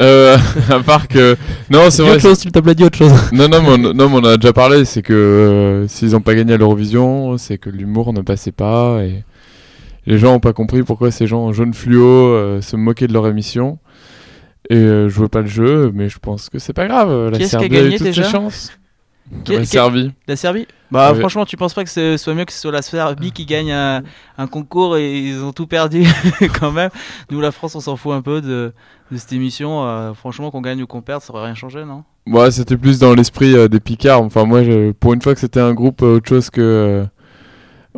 Euh, 0.00 0.38
À 0.70 0.80
part 0.80 1.08
que. 1.08 1.36
Non, 1.68 1.90
c'est 1.90 2.02
vrai. 2.02 2.12
autre 2.12 2.22
chose, 2.22 2.38
s'il 2.38 2.52
te 2.52 2.58
plaît, 2.60 2.74
dis 2.74 2.84
autre 2.84 2.96
chose. 2.96 3.12
Non, 3.32 3.48
non, 3.48 3.60
mais 3.60 3.68
on, 3.88 3.94
non, 3.94 4.08
mais 4.08 4.16
on 4.16 4.24
a 4.24 4.36
déjà 4.36 4.54
parlé. 4.54 4.86
C'est 4.86 5.02
que 5.02 5.12
euh, 5.12 5.88
s'ils 5.88 6.12
n'ont 6.12 6.20
pas 6.20 6.34
gagné 6.34 6.54
à 6.54 6.56
l'Eurovision, 6.56 7.36
c'est 7.36 7.58
que 7.58 7.68
l'humour 7.68 8.14
ne 8.14 8.22
passait 8.22 8.52
pas. 8.52 9.02
Et 9.02 9.24
les 10.08 10.18
gens 10.18 10.32
n'ont 10.32 10.40
pas 10.40 10.52
compris 10.52 10.82
pourquoi 10.82 11.10
ces 11.10 11.26
gens 11.26 11.40
en 11.42 11.52
jaune 11.52 11.74
fluo 11.74 12.04
euh, 12.04 12.60
se 12.60 12.76
moquaient 12.76 13.06
de 13.06 13.12
leur 13.12 13.26
émission. 13.28 13.78
Et 14.70 14.76
euh, 14.76 15.08
jouaient 15.08 15.28
pas 15.28 15.40
le 15.40 15.46
jeu. 15.46 15.90
Mais 15.94 16.08
je 16.08 16.18
pense 16.18 16.48
que 16.50 16.58
c'est 16.58 16.72
pas 16.74 16.86
grave. 16.88 17.30
La 17.30 17.36
Qui 17.38 17.44
est-ce 17.44 17.50
qui 17.50 17.56
a 17.56 17.60
Serbie 17.60 17.76
a 17.76 17.80
eu 17.80 17.82
gagné 17.84 17.98
toutes 17.98 18.12
ses 18.12 18.22
chances. 18.22 18.72
La 19.46 19.64
Serbie. 19.64 20.12
La 20.26 20.36
Serbie 20.36 20.66
Bah 20.90 21.12
Ouais. 21.12 21.18
franchement, 21.20 21.44
tu 21.44 21.56
penses 21.58 21.74
pas 21.74 21.84
que 21.84 21.90
ce 21.90 22.16
soit 22.16 22.32
mieux 22.34 22.46
que 22.46 22.52
ce 22.52 22.60
soit 22.60 22.72
la 22.72 22.80
Serbie 22.80 23.30
qui 23.32 23.44
gagne 23.44 23.70
un, 23.72 24.02
un 24.38 24.46
concours 24.46 24.96
et 24.96 25.18
ils 25.20 25.42
ont 25.44 25.52
tout 25.52 25.66
perdu 25.66 26.04
quand 26.60 26.72
même 26.72 26.88
Nous, 27.30 27.38
la 27.40 27.50
France, 27.52 27.74
on 27.74 27.80
s'en 27.80 27.96
fout 27.96 28.12
un 28.12 28.22
peu 28.22 28.40
de, 28.40 28.72
de 29.12 29.16
cette 29.18 29.32
émission. 29.34 29.84
euh, 29.84 30.14
franchement, 30.14 30.50
qu'on 30.50 30.62
gagne 30.62 30.82
ou 30.82 30.86
qu'on 30.86 31.02
perde, 31.02 31.20
ça 31.22 31.34
aurait 31.34 31.44
rien 31.44 31.54
changé, 31.54 31.84
non? 31.84 32.04
Ouais, 32.26 32.50
c'était 32.50 32.78
plus 32.78 32.98
dans 32.98 33.14
l'esprit 33.14 33.54
euh, 33.54 33.68
des 33.68 33.80
Picards. 33.80 34.22
Enfin, 34.22 34.44
moi, 34.44 34.64
je- 34.64 34.92
pour 34.92 35.12
une 35.12 35.20
fois 35.20 35.34
que 35.34 35.40
c'était 35.40 35.60
un 35.60 35.74
groupe 35.74 36.00
euh, 36.02 36.16
autre 36.16 36.28
chose 36.28 36.48
que. 36.48 37.04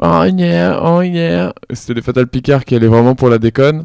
Euh, 0.02 0.06
Oh 0.22 0.24
yeah, 0.24 0.80
oh 0.82 1.02
yeah. 1.02 1.52
C'était 1.72 1.94
les 1.94 2.02
Fatal 2.02 2.26
Picards 2.26 2.64
qui 2.64 2.74
allaient 2.74 2.86
vraiment 2.86 3.14
pour 3.14 3.28
la 3.28 3.38
déconne. 3.38 3.84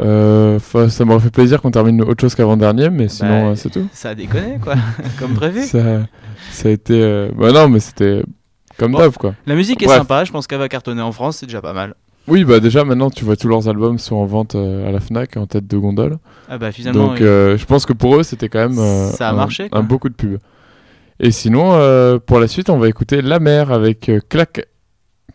Euh, 0.00 0.58
ça 0.88 1.04
m'aurait 1.04 1.20
fait 1.20 1.30
plaisir 1.32 1.60
qu'on 1.60 1.72
termine 1.72 2.00
autre 2.02 2.20
chose 2.20 2.34
qu'avant-dernier, 2.36 2.88
mais 2.90 3.08
sinon, 3.08 3.46
Bah, 3.46 3.50
euh, 3.50 3.54
c'est 3.56 3.70
tout. 3.70 3.88
Ça 3.92 4.10
a 4.10 4.14
déconné, 4.14 4.58
quoi, 4.62 4.74
comme 5.18 5.34
prévu. 5.34 5.62
Ça, 5.64 5.80
ça 6.52 6.68
a 6.68 6.70
été. 6.70 7.00
euh, 7.02 7.30
Bah 7.36 7.50
non, 7.50 7.68
mais 7.68 7.80
c'était 7.80 8.22
comme 8.78 8.92
Bon, 8.92 8.98
d'hab, 8.98 9.12
quoi. 9.14 9.34
La 9.46 9.56
musique 9.56 9.82
est 9.82 9.86
Bref. 9.86 9.98
sympa, 9.98 10.24
je 10.24 10.30
pense 10.30 10.46
qu'elle 10.46 10.60
va 10.60 10.68
cartonner 10.68 11.02
en 11.02 11.10
France, 11.10 11.38
c'est 11.38 11.46
déjà 11.46 11.60
pas 11.60 11.72
mal. 11.72 11.94
Oui, 12.28 12.44
bah 12.44 12.60
déjà, 12.60 12.84
maintenant, 12.84 13.10
tu 13.10 13.24
vois, 13.24 13.34
tous 13.36 13.48
leurs 13.48 13.68
albums 13.68 13.98
sont 13.98 14.14
en 14.14 14.26
vente 14.26 14.54
euh, 14.54 14.86
à 14.88 14.92
la 14.92 15.00
Fnac 15.00 15.36
en 15.36 15.46
tête 15.46 15.66
de 15.66 15.76
gondole. 15.78 16.18
Ah 16.48 16.58
bah, 16.58 16.70
finalement, 16.70 17.08
Donc, 17.08 17.16
oui. 17.18 17.26
euh, 17.26 17.56
je 17.56 17.64
pense 17.64 17.84
que 17.86 17.92
pour 17.94 18.14
eux, 18.16 18.22
c'était 18.22 18.48
quand 18.48 18.68
même 18.68 18.78
euh, 18.78 19.10
Ça 19.12 19.28
a 19.28 19.32
un, 19.32 19.34
marché, 19.34 19.68
quoi. 19.68 19.80
un 19.80 19.82
beau 19.82 19.98
coup 19.98 20.10
de 20.10 20.14
pub. 20.14 20.38
Et 21.18 21.32
sinon, 21.32 21.72
euh, 21.72 22.18
pour 22.24 22.38
la 22.38 22.46
suite, 22.46 22.70
on 22.70 22.78
va 22.78 22.86
écouter 22.88 23.20
La 23.22 23.40
Mer 23.40 23.72
avec 23.72 24.08
euh, 24.10 24.20
Clac. 24.28 24.64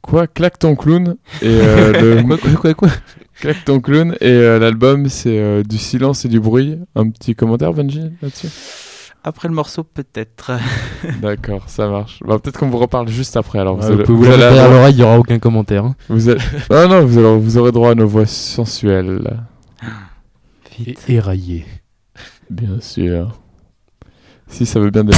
Quoi? 0.03 0.27
Clac 0.27 0.59
ton 0.59 0.75
clown. 0.75 1.15
Et 1.41 1.45
euh, 1.47 1.91
le... 2.17 2.23
Quoi, 2.23 2.37
quoi, 2.37 2.51
quoi, 2.53 2.73
quoi? 2.75 2.89
Clac 3.39 3.65
ton 3.65 3.79
clown. 3.79 4.15
Et 4.21 4.29
euh, 4.31 4.59
l'album, 4.59 5.09
c'est 5.09 5.39
euh, 5.39 5.63
du 5.63 5.77
silence 5.77 6.25
et 6.25 6.27
du 6.29 6.39
bruit. 6.39 6.77
Un 6.95 7.09
petit 7.09 7.33
commentaire, 7.35 7.73
Benji, 7.73 8.01
là-dessus? 8.21 8.49
Après 9.25 9.47
le 9.47 9.53
morceau, 9.53 9.83
peut-être. 9.83 10.51
D'accord, 11.21 11.63
ça 11.67 11.87
marche. 11.87 12.19
Bah, 12.27 12.37
Peut-être 12.39 12.59
qu'on 12.59 12.69
vous 12.69 12.77
reparle 12.77 13.07
juste 13.07 13.37
après. 13.37 13.57
Alors, 13.59 13.79
Ouais, 13.79 13.85
allez- 13.85 14.03
vous 14.03 14.17
vous 14.17 14.23
la 14.25 14.31
allez 14.31 14.39
derrière 14.39 14.63
avoir- 14.65 14.77
l'oreille, 14.79 14.93
il 14.93 14.97
n'y 14.97 15.03
aura 15.03 15.17
aucun 15.17 15.39
commentaire. 15.39 15.85
hein. 15.85 15.95
Vous 16.09 16.27
allez- 16.29 16.41
Non, 16.69 16.87
non, 16.89 17.05
vous, 17.05 17.17
allez- 17.17 17.39
vous 17.39 17.57
aurez 17.57 17.71
droit 17.71 17.91
à 17.91 17.95
nos 17.95 18.07
voix 18.07 18.25
sensuelles. 18.25 19.21
Et 20.85 20.95
éraillé. 21.07 21.65
Bien 22.49 22.81
sûr. 22.81 23.39
Si 24.49 24.65
ça 24.65 24.79
veut 24.81 24.89
bien 24.91 25.05
des... 25.05 25.13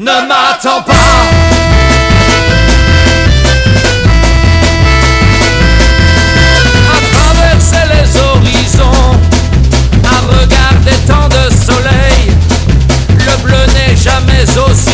Ne 0.00 0.06
m'attends 0.06 0.80
pas 0.80 0.94
à 6.88 6.98
traverser 7.12 7.84
les 7.92 8.18
horizons, 8.18 9.20
à 10.02 10.16
regarder 10.38 10.96
tant 11.06 11.28
de 11.28 11.54
soleil. 11.54 12.32
Le 13.10 13.42
bleu 13.42 13.66
n'est 13.74 13.94
jamais 13.94 14.44
aussi 14.70 14.89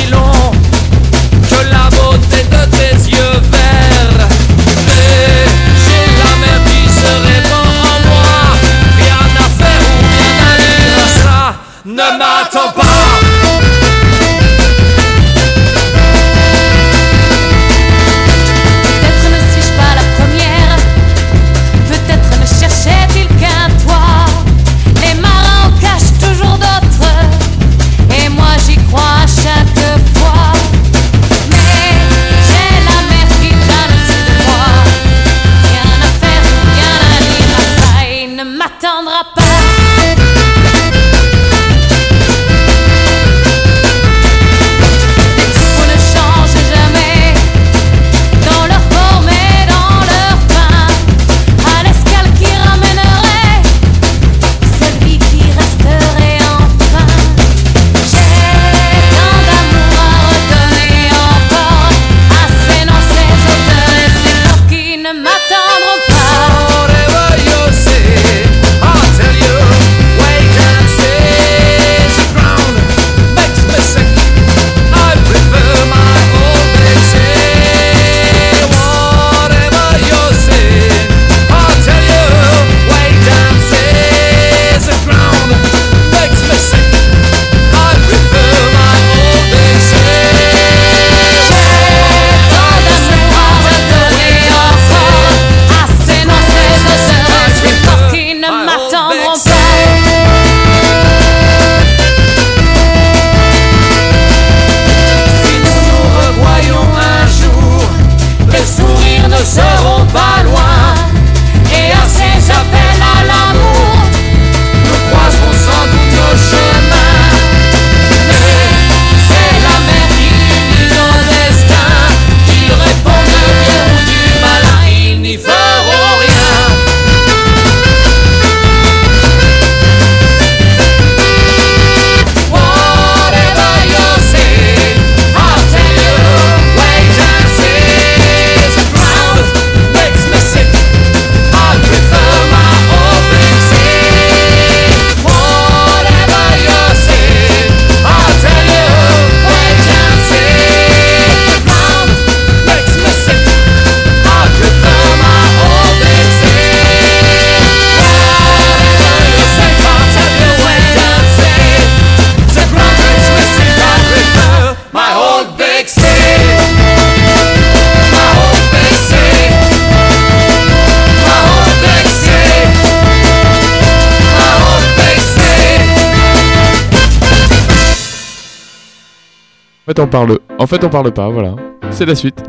fait, 179.87 180.01
on 180.01 180.07
parle. 180.09 180.39
En 180.59 180.67
fait, 180.67 180.83
on 180.85 180.89
parle 180.89 181.13
pas. 181.13 181.29
Voilà. 181.29 181.55
C'est 181.91 182.07
la 182.07 182.15
suite. 182.15 182.43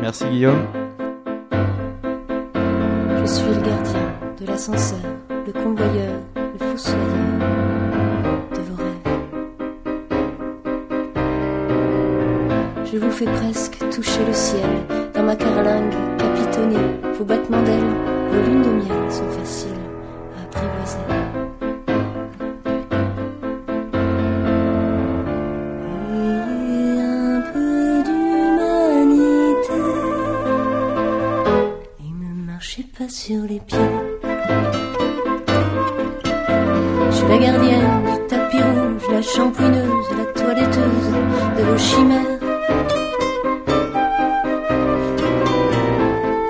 Merci 0.00 0.24
Guillaume. 0.26 0.62
Je 3.20 3.26
suis 3.26 3.46
le 3.46 3.60
gardien 3.60 4.06
de 4.40 4.46
l'ascenseur, 4.46 4.98
le 5.46 5.52
convoyeur, 5.52 6.14
le 6.36 6.58
fossoyeur 6.66 7.04
de 8.54 8.60
vos 8.62 8.76
rêves. 8.76 9.18
Je 12.90 12.96
vous 12.96 13.10
fais 13.10 13.26
presque 13.26 13.78
toucher 13.90 14.24
le 14.26 14.32
ciel 14.32 14.70
dans 15.14 15.24
ma 15.24 15.36
carlingue 15.36 15.92
capitonnée. 16.16 16.76
Vos 17.18 17.24
battements 17.24 17.62
d'ailes, 17.62 17.94
vos 18.30 18.40
lunes 18.48 18.62
de 18.62 18.70
miel 18.70 19.10
sont 19.12 19.28
faciles 19.28 19.72
à 20.38 20.44
apprivoiser. 20.44 21.17
Sur 33.24 33.42
les 33.52 33.60
pieds. 33.68 33.92
Je 37.10 37.16
suis 37.16 37.28
la 37.28 37.38
gardienne 37.38 37.96
du 38.08 38.16
tapis 38.28 38.62
rouge, 38.62 39.06
la 39.10 39.22
champouineuse, 39.22 40.08
la 40.20 40.26
toiletteuse 40.40 41.08
de 41.56 41.62
vos 41.68 41.80
chimères. 41.88 42.42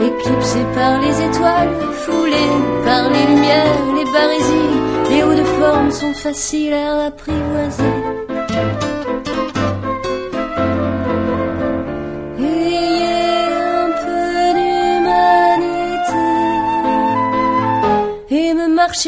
Éclipsée 0.08 0.66
par 0.74 1.00
les 1.00 1.16
étoiles, 1.28 1.74
foulée 2.04 2.54
par 2.84 3.04
les 3.14 3.24
lumières, 3.32 3.84
les 3.98 4.08
barésies, 4.16 4.78
les 5.10 5.22
hauts 5.22 5.38
de 5.42 5.48
forme 5.58 5.90
sont 5.90 6.12
faciles 6.12 6.74
à 6.74 7.06
apprivoiser. 7.06 7.97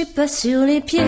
Pas 0.05 0.29
sur 0.29 0.61
les 0.61 0.81
pieds. 0.81 1.01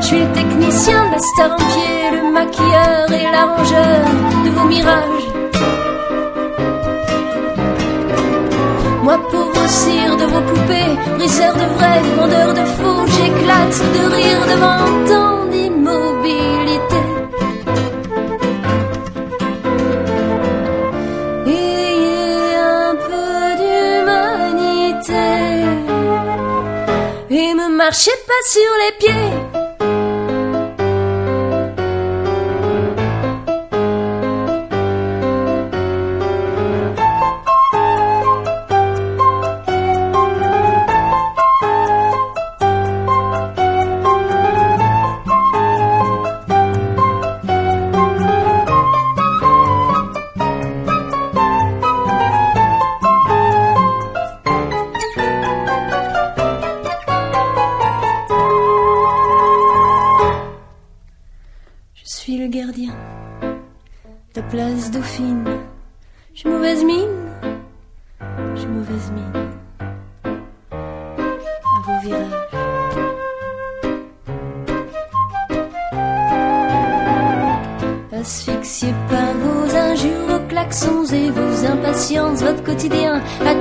Je 0.00 0.06
suis 0.06 0.18
le 0.18 0.32
technicien 0.32 1.06
de 1.06 1.12
la 1.12 1.18
star 1.18 1.52
en 1.52 1.56
pied, 1.56 2.10
le 2.12 2.32
maquilleur 2.32 3.12
et 3.12 3.32
l'arrangeur 3.32 4.04
de 4.44 4.50
vos 4.50 4.66
mirages. 4.66 5.28
Moi 9.02 9.18
pauvre 9.30 9.68
cire 9.68 10.16
de 10.16 10.24
vos 10.24 10.40
poupées, 10.40 10.96
briseur 11.16 11.54
de 11.54 11.66
vrai, 11.76 12.00
vendeur 12.16 12.54
de 12.54 12.64
faux, 12.76 13.06
j'éclate 13.06 13.82
de 13.94 14.14
rire 14.14 14.40
devant 14.46 15.08
tant 15.08 15.39
sur 28.42 28.60
les 28.78 28.92
pieds. 28.98 29.49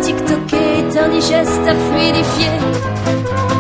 TikToker 0.10 0.80
est 0.80 0.98
indigeste 0.98 1.68
à 1.68 1.76
fluidifier. 1.76 3.59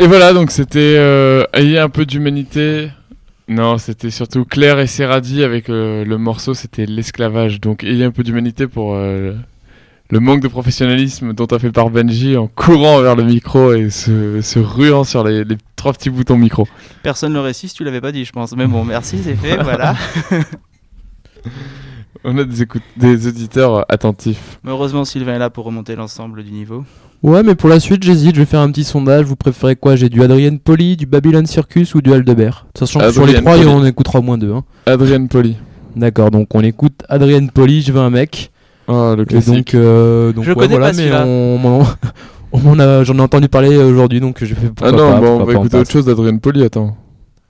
Et 0.00 0.06
voilà, 0.06 0.32
donc 0.32 0.52
c'était 0.52 0.94
euh, 0.96 1.44
Ayez 1.52 1.78
un 1.78 1.88
peu 1.88 2.06
d'humanité. 2.06 2.90
Non, 3.48 3.78
c'était 3.78 4.10
surtout 4.10 4.44
Claire 4.44 4.78
et 4.78 4.86
Serradi 4.86 5.42
avec 5.42 5.68
euh, 5.68 6.04
le 6.04 6.18
morceau, 6.18 6.54
c'était 6.54 6.86
l'esclavage. 6.86 7.60
Donc 7.60 7.82
Ayez 7.82 8.04
un 8.04 8.12
peu 8.12 8.22
d'humanité 8.22 8.68
pour 8.68 8.94
euh, 8.94 9.34
le 10.10 10.20
manque 10.20 10.40
de 10.40 10.46
professionnalisme 10.46 11.32
dont 11.32 11.46
a 11.46 11.58
fait 11.58 11.72
part 11.72 11.90
Benji 11.90 12.36
en 12.36 12.46
courant 12.46 13.00
vers 13.00 13.16
le 13.16 13.24
micro 13.24 13.72
et 13.72 13.90
se, 13.90 14.40
se 14.40 14.60
ruant 14.60 15.02
sur 15.02 15.24
les, 15.24 15.42
les 15.42 15.56
trois 15.74 15.92
petits 15.92 16.10
boutons 16.10 16.36
micro. 16.36 16.68
Personne 17.02 17.34
su 17.52 17.68
si 17.68 17.74
tu 17.74 17.82
l'avais 17.82 18.00
pas 18.00 18.12
dit, 18.12 18.24
je 18.24 18.30
pense. 18.32 18.54
Mais 18.54 18.68
bon, 18.68 18.84
merci, 18.84 19.18
c'est 19.24 19.34
fait, 19.34 19.56
voilà. 19.64 19.96
On 22.22 22.38
a 22.38 22.44
des, 22.44 22.66
des 22.96 23.26
auditeurs 23.26 23.84
attentifs. 23.88 24.60
Mais 24.62 24.70
heureusement, 24.70 25.04
Sylvain 25.04 25.34
est 25.34 25.38
là 25.40 25.50
pour 25.50 25.64
remonter 25.64 25.96
l'ensemble 25.96 26.44
du 26.44 26.52
niveau. 26.52 26.84
Ouais, 27.22 27.42
mais 27.42 27.54
pour 27.56 27.68
la 27.68 27.80
suite, 27.80 28.02
j'hésite. 28.04 28.34
Je 28.36 28.40
vais 28.40 28.46
faire 28.46 28.60
un 28.60 28.70
petit 28.70 28.84
sondage. 28.84 29.24
Vous 29.24 29.34
préférez 29.36 29.74
quoi? 29.76 29.96
J'ai 29.96 30.08
du 30.08 30.22
Adrien 30.22 30.56
Poli, 30.56 30.96
du 30.96 31.06
Babylon 31.06 31.44
Circus 31.46 31.94
ou 31.94 32.00
du 32.00 32.12
Aldebert? 32.12 32.66
Sachant 32.78 33.00
que 33.00 33.10
sur 33.10 33.26
les 33.26 33.34
trois, 33.34 33.56
on 33.66 33.84
écoutera 33.84 34.20
au 34.20 34.22
moins 34.22 34.38
deux. 34.38 34.52
Hein. 34.52 34.62
Adrien 34.86 35.26
Poli. 35.26 35.56
D'accord, 35.96 36.30
donc 36.30 36.54
on 36.54 36.60
écoute 36.62 36.94
Adrien 37.08 37.46
Poli, 37.48 37.82
je 37.82 37.90
veux 37.92 38.00
un 38.00 38.10
mec. 38.10 38.52
Ah, 38.86 39.14
le 39.16 39.24
Et 39.24 39.26
classique. 39.26 39.52
donc, 39.54 39.74
euh, 39.74 40.32
donc 40.32 40.44
Je 40.44 40.50
ouais, 40.50 40.54
connais 40.54 40.68
voilà, 40.68 40.86
pas 40.86 40.92
mais 40.96 41.02
celui-là. 41.08 41.26
on, 42.52 42.78
a- 42.78 43.04
j'en 43.04 43.18
ai 43.18 43.20
entendu 43.20 43.48
parler 43.48 43.76
aujourd'hui, 43.76 44.20
donc 44.20 44.36
je 44.40 44.54
fais 44.54 44.68
pourquoi 44.68 44.88
Ah 44.88 44.92
non, 44.92 45.12
pas, 45.12 45.20
bah, 45.20 45.26
on 45.40 45.44
va 45.44 45.52
écouter 45.54 45.76
autre 45.78 45.90
chose 45.90 46.06
d'Adrien 46.06 46.36
Poli, 46.38 46.62
attends. 46.64 46.96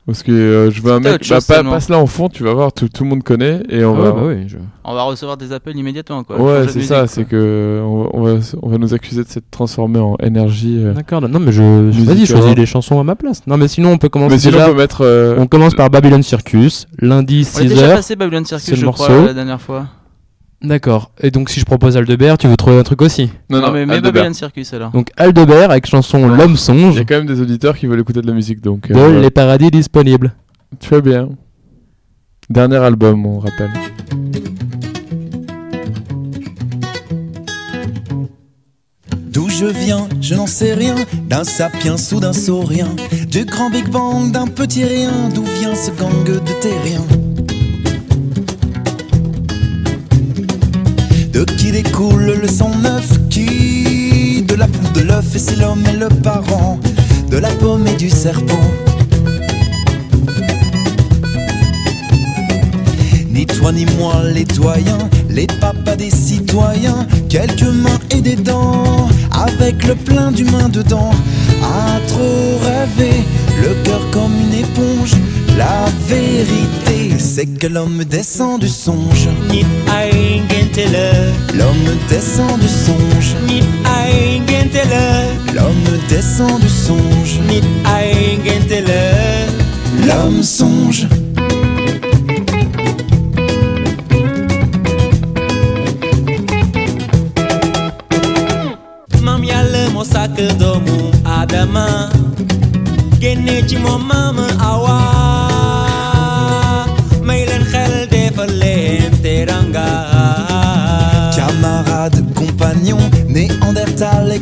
Parce 0.08 0.22
que 0.22 0.32
euh, 0.32 0.70
je 0.70 0.80
veux 0.80 0.90
un 0.90 1.00
mec, 1.00 1.20
bah, 1.28 1.36
passe 1.46 1.88
là 1.90 1.98
en 1.98 2.06
fond, 2.06 2.30
tu 2.30 2.42
vas 2.42 2.54
voir, 2.54 2.72
tout, 2.72 2.88
tout 2.88 3.04
le 3.04 3.10
monde 3.10 3.22
connaît 3.22 3.62
et 3.68 3.84
on 3.84 3.94
Ah 3.94 4.00
va. 4.00 4.08
ouais, 4.08 4.14
bah 4.14 4.22
oui, 4.40 4.48
je- 4.48 4.56
On 4.82 4.94
va 4.94 5.02
recevoir 5.02 5.36
des 5.36 5.52
appels 5.52 5.76
immédiatement, 5.76 6.24
quoi. 6.24 6.40
Ouais, 6.40 6.66
c'est 6.66 6.80
ça, 6.80 7.06
c'est 7.06 7.26
que 7.26 7.82
on 7.84 8.04
va, 8.04 8.08
on 8.14 8.22
va, 8.22 8.40
on 8.62 8.68
va 8.70 8.78
nous 8.78 8.94
accuser 8.94 9.22
de 9.22 9.28
s'être 9.28 9.50
transformé 9.50 9.98
en 9.98 10.16
énergie. 10.22 10.78
euh. 10.82 10.94
D'accord, 10.94 11.20
non 11.20 11.38
mais 11.38 11.52
je, 11.52 11.90
je- 11.92 12.04
vas-y, 12.04 12.24
choisis 12.24 12.56
les 12.56 12.64
chansons 12.64 12.98
à 12.98 13.04
ma 13.04 13.16
place. 13.16 13.42
Non 13.46 13.58
mais 13.58 13.68
sinon 13.68 13.90
on 13.92 13.98
peut 13.98 14.08
commencer 14.08 14.36
Mais 14.36 14.40
sinon, 14.40 14.52
déjà. 14.52 14.68
on 14.70 14.72
peut 14.72 14.78
mettre. 14.78 15.04
euh, 15.04 15.34
On 15.38 15.46
commence 15.46 15.74
par 15.74 15.90
Babylon 15.90 16.22
Circus, 16.22 16.86
lundi 17.00 17.46
On 17.54 17.58
a 17.58 17.62
déjà 17.64 17.74
6h. 17.88 17.94
passé 17.96 18.16
Babylon 18.16 18.44
Circus, 18.46 18.64
c'est 18.64 18.72
le 18.72 18.78
je 18.78 18.84
morceau. 18.86 19.04
crois, 19.04 19.26
la 19.26 19.34
dernière 19.34 19.60
fois. 19.60 19.86
D'accord. 20.60 21.12
Et 21.20 21.30
donc 21.30 21.50
si 21.50 21.60
je 21.60 21.64
propose 21.64 21.96
Aldebert, 21.96 22.36
tu 22.36 22.48
veux 22.48 22.56
trouver 22.56 22.78
un 22.78 22.82
truc 22.82 23.00
aussi 23.02 23.30
Non, 23.48 23.60
non, 23.60 23.70
mais 23.70 23.86
mets 23.86 23.94
Aldebert. 23.94 24.12
Babylon 24.12 24.34
Circus 24.34 24.72
alors. 24.74 24.90
Donc 24.90 25.10
Aldebert 25.16 25.70
avec 25.70 25.86
chanson 25.86 26.26
L'homme 26.28 26.52
Il 26.52 26.58
songe 26.58 26.96
y 26.96 26.98
a 26.98 27.04
quand 27.04 27.16
même 27.16 27.26
des 27.26 27.40
auditeurs 27.40 27.76
qui 27.76 27.86
veulent 27.86 28.00
écouter 28.00 28.20
de 28.22 28.26
la 28.26 28.32
musique, 28.32 28.60
donc. 28.60 28.88
de 28.90 28.98
euh, 28.98 29.20
Les 29.20 29.30
Paradis 29.30 29.70
Disponibles. 29.70 30.34
Très 30.80 31.00
bien. 31.00 31.28
Dernier 32.50 32.78
album, 32.78 33.24
on 33.24 33.38
rappelle. 33.38 33.70
D'où 39.30 39.48
je 39.48 39.66
viens, 39.66 40.08
je 40.20 40.34
n'en 40.34 40.46
sais 40.46 40.74
rien, 40.74 40.96
d'un 41.28 41.44
sapiens 41.44 41.96
ou 42.12 42.20
d'un 42.20 42.32
saurien, 42.32 42.88
du 43.28 43.44
grand 43.44 43.70
Big 43.70 43.88
Bang, 43.88 44.32
d'un 44.32 44.46
petit 44.46 44.84
rien, 44.84 45.28
d'où 45.32 45.44
vient 45.60 45.74
ce 45.74 45.90
gang 45.92 46.24
de 46.24 46.52
terriens? 46.60 47.27
Qui 51.68 51.82
découle 51.82 52.38
le 52.40 52.48
sang 52.48 52.70
neuf, 52.82 53.18
qui 53.28 54.42
de 54.42 54.54
la 54.54 54.66
poule 54.66 54.92
de 54.92 55.00
l'œuf 55.00 55.34
et 55.34 55.38
c'est 55.38 55.56
l'homme 55.56 55.84
et 55.86 55.96
le 55.96 56.08
parent 56.08 56.78
de 57.30 57.36
la 57.36 57.50
pomme 57.50 57.86
et 57.86 57.94
du 57.96 58.08
serpent. 58.08 58.70
Ni 63.30 63.44
toi 63.44 63.72
ni 63.72 63.84
moi 63.98 64.14
les 64.32 64.44
doyens, 64.44 65.10
les 65.28 65.46
papas 65.60 65.96
des 65.96 66.10
citoyens, 66.10 67.06
quelques 67.28 67.74
mains 67.84 68.00
et 68.12 68.22
des 68.22 68.36
dents, 68.36 69.06
avec 69.46 69.86
le 69.86 69.94
plein 69.94 70.32
d'humains 70.32 70.70
dedans. 70.70 71.10
À 71.62 72.00
trop 72.08 72.58
rêver, 72.64 73.24
le 73.62 73.74
cœur 73.84 74.00
comme 74.10 74.32
une 74.32 74.60
éponge. 74.60 75.12
La 75.58 75.84
vérité, 76.08 77.07
c'est 77.38 77.46
que 77.56 77.68
l'homme 77.68 78.02
descend 78.04 78.58
du 78.60 78.66
songe. 78.68 79.28
L'homme 81.54 81.88
descend 82.08 82.58
du 82.58 82.66
songe. 82.66 83.36
L'homme 85.54 85.98
descend 86.08 86.58
du 86.60 86.68
songe. 86.68 87.38
L'homme 90.06 90.42
songe. 90.42 91.06
moo 99.94 100.04
sàkk 100.04 100.38
doomu 100.60 100.96
Adama 101.40 101.86
ci 103.68 103.76
moom 103.82 104.02
maam 104.06 104.36
Awa 104.70 105.47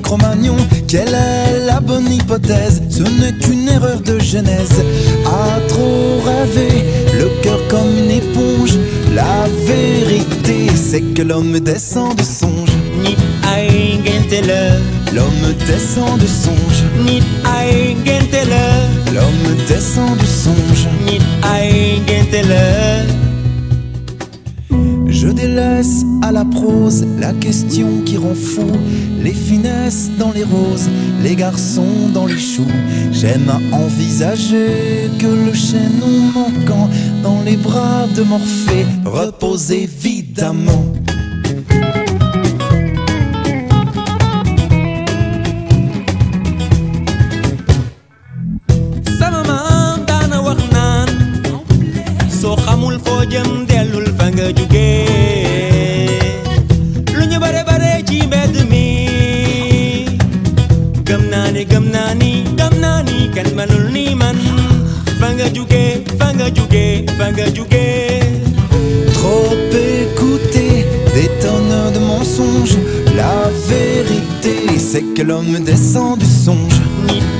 Cro-Magnon, 0.07 0.57
quelle 0.87 1.09
est 1.09 1.67
la 1.67 1.81
bonne 1.81 2.09
hypothèse? 2.13 2.81
Ce 2.91 3.03
n'est 3.03 3.33
qu'une 3.33 3.69
erreur 3.69 4.01
de 4.01 4.21
genèse. 4.21 4.81
À 5.27 5.59
trop 5.69 6.21
rêver, 6.25 6.85
le 7.19 7.29
cœur 7.43 7.59
comme 7.69 7.91
une 7.99 8.13
éponge. 8.13 8.79
La 9.17 9.47
vérité, 9.67 10.69
c'est 10.77 11.01
que 11.01 11.23
l'homme 11.23 11.59
descend 11.59 12.15
du 12.15 12.23
songe. 12.23 12.71
la 14.47 14.79
L'homme 15.13 15.55
descend 15.67 16.21
du 16.21 16.29
songe. 16.29 16.85
la 17.45 19.13
L'homme 19.13 19.57
descend 19.67 20.17
du 20.19 20.27
songe. 20.27 20.87
la 22.49 23.26
Je 25.27 25.33
délaisse 25.33 26.05
à 26.23 26.31
la 26.31 26.45
prose 26.45 27.05
la 27.19 27.33
question 27.33 28.01
qui 28.05 28.17
rend 28.17 28.37
fou. 28.37 28.71
Les 29.21 29.33
finesses 29.33 30.09
dans 30.21 30.31
les 30.31 30.45
roses, 30.45 30.89
les 31.25 31.35
garçons 31.35 32.09
dans 32.15 32.27
les 32.27 32.39
choux. 32.39 32.71
J'aime 33.11 33.51
envisager 33.73 35.11
que 35.19 35.27
le 35.27 35.53
chaînon 35.53 36.31
manquant 36.33 36.89
dans 37.25 37.43
les 37.43 37.57
bras 37.57 38.07
de 38.15 38.23
Morphée 38.23 38.87
repose 39.05 39.73
évidemment. 39.73 40.93
Que 75.17 75.23
l'homme 75.23 75.59
descend 75.61 76.19
du 76.19 76.27
songe. 76.27 76.81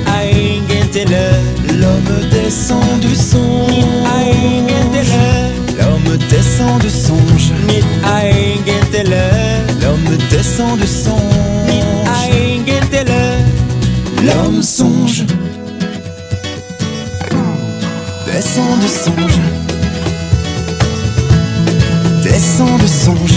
la 0.07 1.73
L'homme 1.79 2.29
descend 2.31 2.99
du 3.01 3.15
songe. 3.15 3.85
L'homme 5.77 6.17
descend 6.29 6.79
du 6.81 6.89
songe. 6.89 7.53
L'homme 9.81 10.17
descend 10.31 10.79
du 10.79 10.87
songe. 10.87 11.61
L'homme 14.25 14.63
songe. 14.63 15.25
Descend 18.25 18.79
du 18.81 18.87
songe. 18.87 19.39
Descend 22.23 22.79
du 22.79 22.87
songe. 22.87 23.36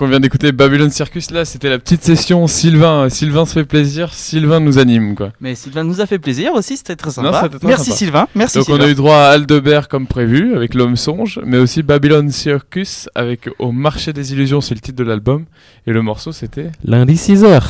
Donc 0.00 0.06
on 0.06 0.10
vient 0.12 0.20
d'écouter 0.20 0.50
Babylon 0.52 0.88
Circus, 0.88 1.30
là 1.30 1.44
c'était 1.44 1.68
la 1.68 1.78
petite 1.78 2.02
session 2.02 2.46
Sylvain. 2.46 3.10
Sylvain 3.10 3.44
se 3.44 3.52
fait 3.52 3.66
plaisir, 3.66 4.14
Sylvain 4.14 4.58
nous 4.58 4.78
anime 4.78 5.14
quoi. 5.14 5.32
Mais 5.42 5.54
Sylvain 5.54 5.84
nous 5.84 6.00
a 6.00 6.06
fait 6.06 6.18
plaisir 6.18 6.54
aussi, 6.54 6.78
c'était 6.78 6.96
très 6.96 7.10
sympa. 7.10 7.50
très 7.50 7.58
Merci 7.66 7.90
sympa. 7.90 7.96
Sylvain, 7.98 8.28
merci 8.34 8.56
Donc 8.56 8.64
Sylvain. 8.64 8.80
on 8.82 8.86
a 8.86 8.88
eu 8.88 8.94
droit 8.94 9.16
à 9.16 9.28
Aldebert 9.32 9.88
comme 9.88 10.06
prévu 10.06 10.56
avec 10.56 10.72
l'homme 10.72 10.96
songe, 10.96 11.38
mais 11.44 11.58
aussi 11.58 11.82
Babylon 11.82 12.30
Circus 12.30 13.10
avec 13.14 13.50
Au 13.58 13.72
marché 13.72 14.14
des 14.14 14.32
illusions, 14.32 14.62
c'est 14.62 14.74
le 14.74 14.80
titre 14.80 14.96
de 14.96 15.04
l'album. 15.04 15.44
Et 15.86 15.92
le 15.92 16.00
morceau 16.00 16.32
c'était 16.32 16.70
Lundi 16.82 17.16
6h. 17.16 17.60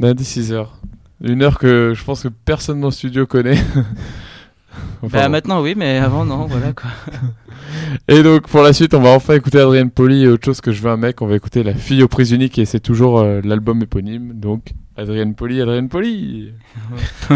Lundi 0.00 0.24
6h. 0.24 0.66
Une 1.22 1.42
heure 1.44 1.60
que 1.60 1.92
je 1.94 2.02
pense 2.02 2.24
que 2.24 2.28
personne 2.44 2.80
dans 2.80 2.88
le 2.88 2.92
studio 2.92 3.24
connaît. 3.24 3.62
Enfin, 5.02 5.18
bah, 5.18 5.28
maintenant, 5.28 5.62
oui, 5.62 5.74
mais 5.76 5.98
avant, 5.98 6.24
non, 6.24 6.46
voilà 6.48 6.72
quoi. 6.72 6.90
et 8.08 8.22
donc, 8.22 8.48
pour 8.48 8.62
la 8.62 8.72
suite, 8.72 8.94
on 8.94 9.00
va 9.00 9.10
enfin 9.10 9.34
écouter 9.34 9.60
Adrienne 9.60 9.90
Poli 9.90 10.24
et 10.24 10.28
autre 10.28 10.44
chose 10.44 10.60
que 10.60 10.72
je 10.72 10.82
veux 10.82 10.90
un 10.90 10.96
mec. 10.96 11.22
On 11.22 11.26
va 11.26 11.36
écouter 11.36 11.62
La 11.62 11.74
fille 11.74 12.02
aux 12.02 12.08
prises 12.08 12.32
uniques 12.32 12.58
et 12.58 12.64
c'est 12.64 12.80
toujours 12.80 13.20
euh, 13.20 13.40
l'album 13.44 13.82
éponyme. 13.82 14.32
Donc, 14.34 14.72
Adrienne 14.96 15.34
Poli, 15.34 15.60
Adrienne 15.60 15.88
Poli 15.88 16.52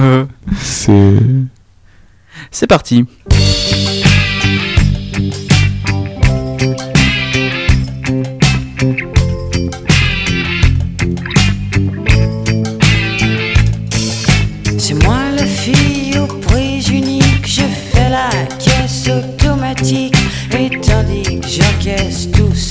C'est. 0.56 1.16
C'est 2.50 2.66
parti. 2.66 3.06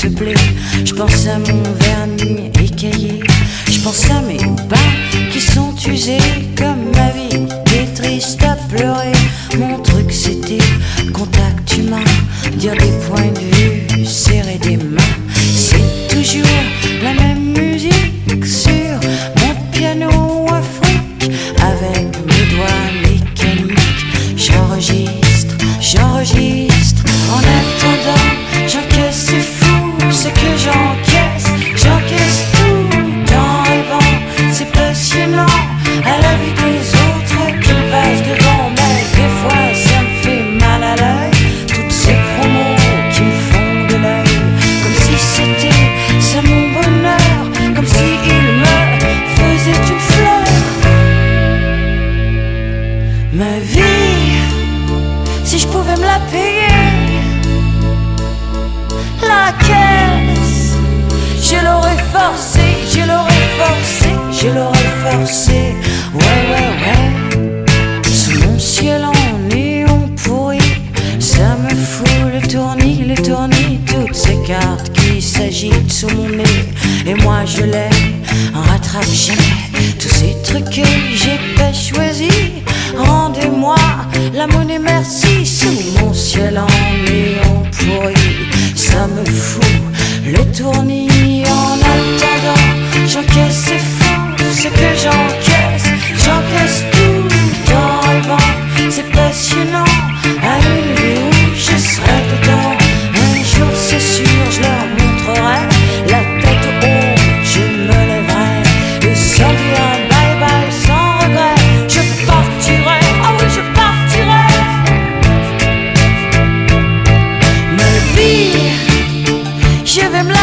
Je 0.04 0.94
pense 0.96 1.28
à 1.28 1.38
mon 1.38 1.62
vernis 1.80 2.50
écaillé. 2.60 3.20
Je 3.70 3.80
pense 3.82 4.10
à 4.10 4.22
mes 4.22 4.40
bas 4.68 4.76
qui 5.32 5.40
sont 5.40 5.76
usés 5.88 6.18
comme 6.58 6.90
ma 6.96 7.12
vie. 7.12 7.46
Est 7.78 7.94
triste 7.94 8.42
à 8.44 8.56
pleurer. 8.68 9.12
Mon 9.60 9.78
truc 9.80 10.12
c'était 10.12 10.58
contact 11.14 11.78
humain, 11.78 12.04
dire 12.56 12.74
des 12.74 12.92
points 13.08 13.32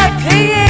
I 0.01 0.07
can't. 0.23 0.68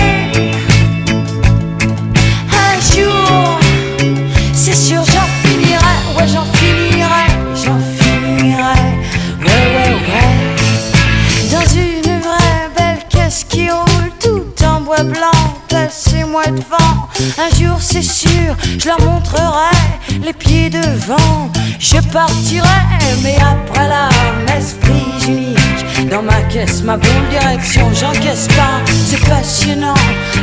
Un 17.40 17.56
jour 17.58 17.78
c'est 17.80 18.02
sûr, 18.02 18.54
je 18.78 18.86
leur 18.86 19.00
montrerai 19.00 19.74
les 20.22 20.34
pieds 20.34 20.70
devant. 20.70 21.50
Je 21.80 21.96
partirai, 22.12 22.68
mais 23.24 23.38
après 23.38 23.88
la 23.88 24.10
messe 24.46 24.76
unique. 25.26 26.10
Dans 26.10 26.22
ma 26.22 26.42
caisse, 26.50 26.84
ma 26.84 26.98
bonne 26.98 27.30
direction, 27.30 27.90
j'encaisse 27.94 28.50
pas. 28.50 28.82
C'est 29.08 29.24
passionnant 29.30 29.94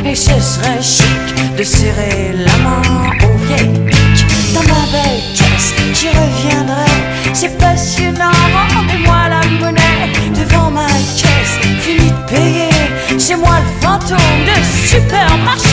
et 0.03 0.15
ce 0.15 0.39
serait 0.39 0.81
chic 0.81 1.55
de 1.55 1.63
serrer 1.63 2.33
la 2.33 2.57
main 2.57 2.81
au 3.25 3.37
vieil 3.45 3.79
pic. 3.85 4.25
Dans 4.55 4.61
ma 4.61 4.85
belle 4.91 5.21
caisse, 5.35 5.73
j'y 5.93 6.07
reviendrai. 6.07 6.91
C'est 7.33 7.55
passionnant, 7.59 8.31
rendez-moi 8.75 9.29
la 9.29 9.47
monnaie 9.59 10.31
devant 10.33 10.71
ma 10.71 10.87
caisse. 10.87 11.59
Fini 11.81 12.09
de 12.09 12.35
payer, 12.35 13.19
c'est 13.19 13.35
moi 13.35 13.59
le 13.59 13.85
fantôme 13.85 14.17
de 14.47 14.87
supermarché. 14.87 15.66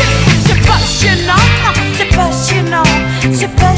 you 3.45 3.74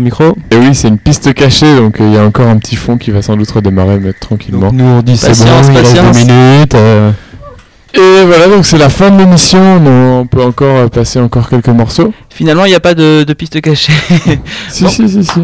Micro. 0.00 0.36
Et 0.50 0.56
oui, 0.56 0.74
c'est 0.74 0.88
une 0.88 0.98
piste 0.98 1.34
cachée, 1.34 1.76
donc 1.76 2.00
euh, 2.00 2.06
il 2.08 2.14
y 2.14 2.18
a 2.18 2.24
encore 2.24 2.46
un 2.48 2.56
petit 2.58 2.76
fond 2.76 2.96
qui 2.98 3.10
va 3.10 3.20
sans 3.22 3.36
doute 3.36 3.50
redémarrer, 3.50 3.98
mais 4.00 4.12
tranquillement. 4.12 4.60
Donc, 4.70 4.72
nous, 4.74 4.84
on 4.84 5.02
dit 5.02 5.16
c'est 5.16 5.32
bon, 5.38 5.44
il 5.46 5.50
reste 5.52 5.72
patience. 5.94 6.26
deux 6.26 6.32
minutes. 6.32 6.74
euh, 6.74 7.10
Et 7.94 8.24
voilà, 8.26 8.48
donc 8.48 8.64
c'est 8.64 8.78
la 8.78 8.88
fin 8.88 9.10
de 9.10 9.18
l'émission. 9.18 9.58
On 9.60 10.12
on 10.22 10.26
peut 10.26 10.42
encore 10.42 10.76
euh, 10.76 10.88
passer 10.88 11.18
encore 11.20 11.48
quelques 11.48 11.68
morceaux. 11.68 12.12
Finalement, 12.30 12.64
il 12.64 12.68
n'y 12.68 12.74
a 12.76 12.80
pas 12.80 12.94
de, 12.94 13.24
de 13.24 13.32
piste 13.34 13.60
cachée. 13.60 13.92
Si, 14.68 14.84
Bon. 14.84 14.90
si, 14.90 15.08
si, 15.08 15.24
si. 15.24 15.40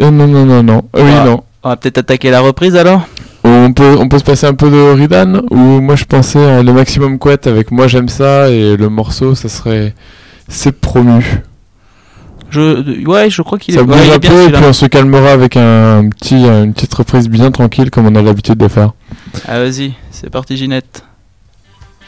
Euh, 0.00 0.10
non, 0.10 0.26
non, 0.26 0.44
non, 0.44 0.62
non. 0.62 0.82
Euh, 0.96 1.02
oui, 1.04 1.10
Ah. 1.20 1.24
non. 1.24 1.42
On 1.62 1.68
va 1.70 1.76
peut-être 1.76 1.98
attaquer 1.98 2.30
la 2.30 2.40
reprise 2.40 2.76
alors? 2.76 3.02
On 3.44 3.72
peut, 3.72 3.96
on 3.98 4.08
peut 4.08 4.18
se 4.18 4.24
passer 4.24 4.46
un 4.46 4.54
peu 4.54 4.70
de 4.70 4.92
Ridan 4.92 5.40
ou 5.50 5.56
moi 5.80 5.94
je 5.96 6.04
pensais 6.04 6.44
à 6.44 6.62
le 6.64 6.72
maximum 6.72 7.16
couette 7.18 7.46
avec 7.46 7.70
moi 7.70 7.86
j'aime 7.86 8.08
ça 8.08 8.50
et 8.50 8.76
le 8.76 8.88
morceau 8.88 9.34
ça 9.36 9.48
serait 9.48 9.94
c'est 10.48 10.72
promu. 10.72 11.22
Je, 12.50 13.04
Ouais, 13.06 13.28
je 13.30 13.42
crois 13.42 13.58
qu'il 13.58 13.74
est, 13.74 13.78
Ça 13.78 13.84
ouais, 13.84 13.88
bouge 13.96 14.04
il 14.06 14.10
est 14.10 14.14
un 14.14 14.18
bien 14.18 14.30
peu 14.30 14.36
et 14.36 14.40
celui-là. 14.42 14.58
puis 14.58 14.68
on 14.68 14.72
se 14.72 14.86
calmera 14.86 15.30
avec 15.32 15.56
un 15.56 16.08
petit, 16.08 16.44
une 16.44 16.72
petite 16.74 16.94
reprise 16.94 17.28
bien 17.28 17.50
tranquille 17.50 17.90
comme 17.90 18.06
on 18.06 18.14
a 18.14 18.22
l'habitude 18.22 18.56
de 18.58 18.68
faire. 18.68 18.92
Ah, 19.48 19.58
vas-y, 19.60 19.92
c'est 20.10 20.30
parti, 20.30 20.56
Ginette. 20.56 21.04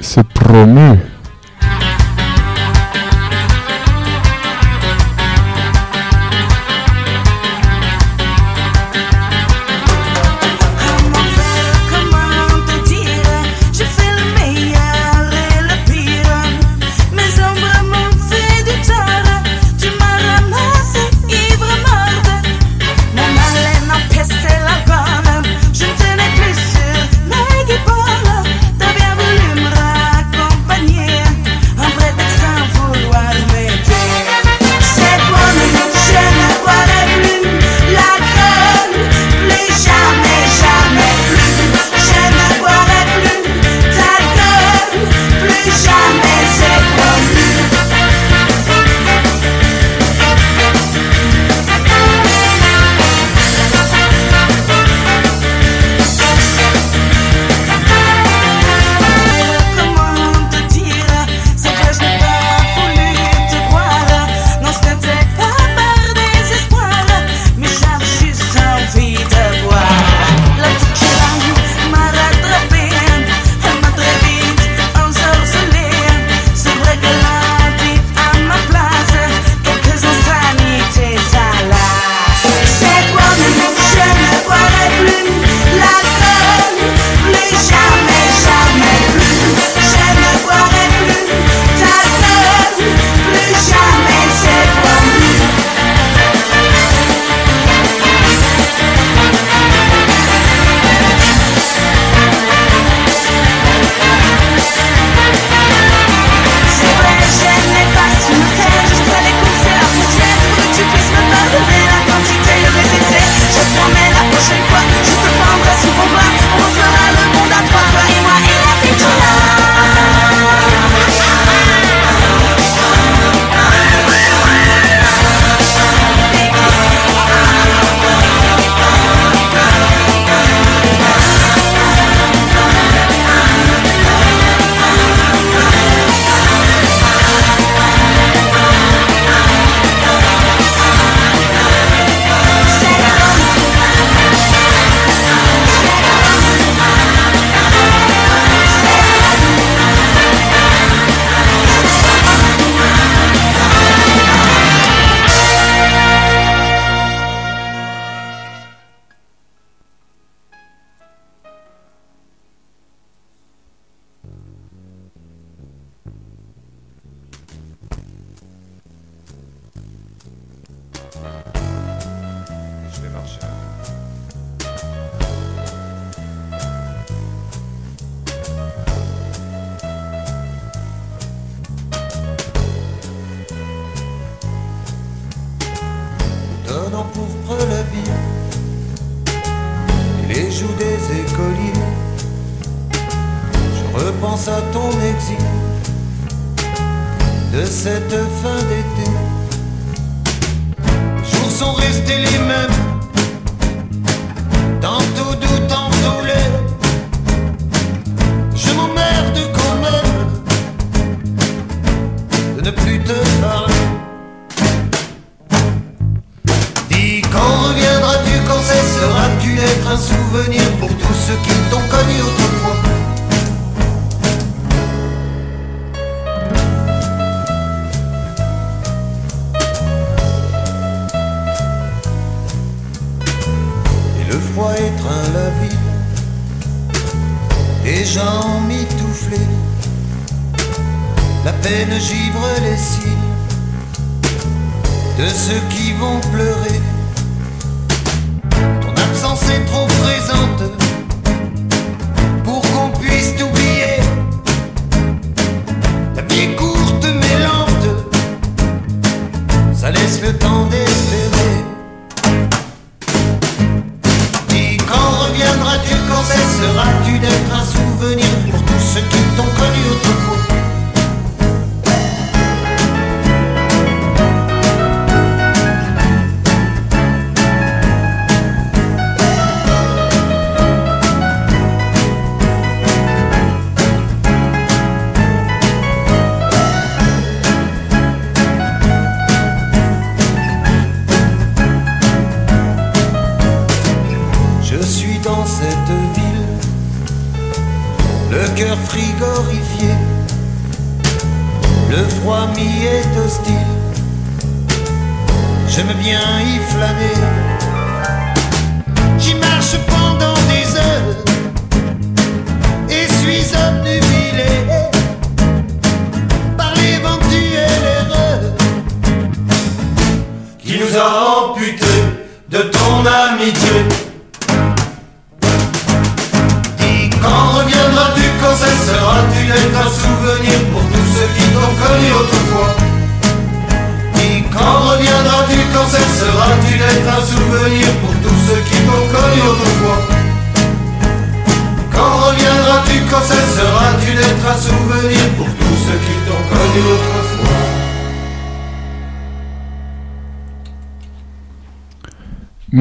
C'est 0.00 0.26
promu. 0.26 0.98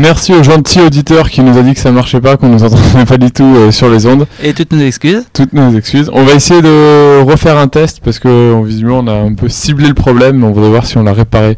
Merci 0.07 0.31
au 0.31 0.41
gentil 0.41 0.79
auditeur 0.79 1.29
qui 1.29 1.41
nous 1.41 1.57
a 1.57 1.61
dit 1.63 1.73
que 1.73 1.81
ça 1.81 1.91
marchait 1.91 2.21
pas, 2.21 2.37
qu'on 2.37 2.47
nous 2.47 2.63
entendait 2.63 3.03
pas 3.05 3.17
du 3.17 3.29
tout 3.29 3.43
euh, 3.43 3.71
sur 3.71 3.89
les 3.89 4.05
ondes. 4.05 4.25
Et 4.41 4.53
toutes 4.53 4.71
nos 4.71 4.79
excuses. 4.79 5.25
Toutes 5.33 5.51
nos 5.51 5.75
excuses. 5.75 6.09
On 6.13 6.23
va 6.23 6.33
essayer 6.33 6.61
de 6.61 7.21
refaire 7.23 7.57
un 7.57 7.67
test 7.67 7.99
parce 8.01 8.17
que 8.17 8.63
visiblement 8.63 8.99
on 8.99 9.07
a 9.07 9.11
un 9.11 9.33
peu 9.33 9.49
ciblé 9.49 9.89
le 9.89 9.93
problème, 9.93 10.37
mais 10.37 10.45
on 10.45 10.53
voudrait 10.53 10.69
voir 10.69 10.85
si 10.85 10.97
on 10.97 11.03
l'a 11.03 11.11
réparé. 11.11 11.57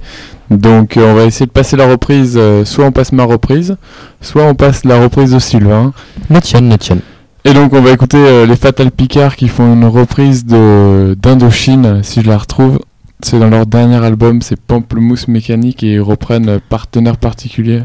Donc 0.49 0.97
euh, 0.97 1.11
on 1.11 1.13
va 1.13 1.25
essayer 1.25 1.45
de 1.45 1.51
passer 1.51 1.77
la 1.77 1.87
reprise, 1.87 2.37
euh, 2.37 2.65
soit 2.65 2.85
on 2.85 2.91
passe 2.91 3.11
ma 3.11 3.23
reprise, 3.23 3.77
soit 4.19 4.45
on 4.45 4.55
passe 4.55 4.83
la 4.83 4.99
reprise 4.99 5.31
de 5.31 5.37
Sylvain. 5.37 5.93
La 6.31 6.41
tienne, 6.41 6.69
la 6.69 6.79
tienne. 6.79 7.01
Et 7.45 7.53
donc 7.53 7.71
on 7.73 7.81
va 7.81 7.91
écouter 7.91 8.17
euh, 8.17 8.47
les 8.47 8.55
Fatal 8.55 8.89
Picard 8.89 9.35
qui 9.35 9.47
font 9.47 9.73
une 9.75 9.85
reprise 9.85 10.47
de 10.47 11.15
d'Indochine, 11.21 11.99
si 12.01 12.23
je 12.23 12.27
la 12.27 12.39
retrouve. 12.39 12.79
C'est 13.21 13.37
dans 13.37 13.51
leur 13.51 13.67
dernier 13.67 14.03
album, 14.03 14.41
c'est 14.41 14.59
Pamplemousse 14.59 15.27
Mécanique 15.27 15.83
et 15.83 15.93
ils 15.93 16.01
reprennent 16.01 16.59
Partenaire 16.67 17.17
Particulier. 17.17 17.83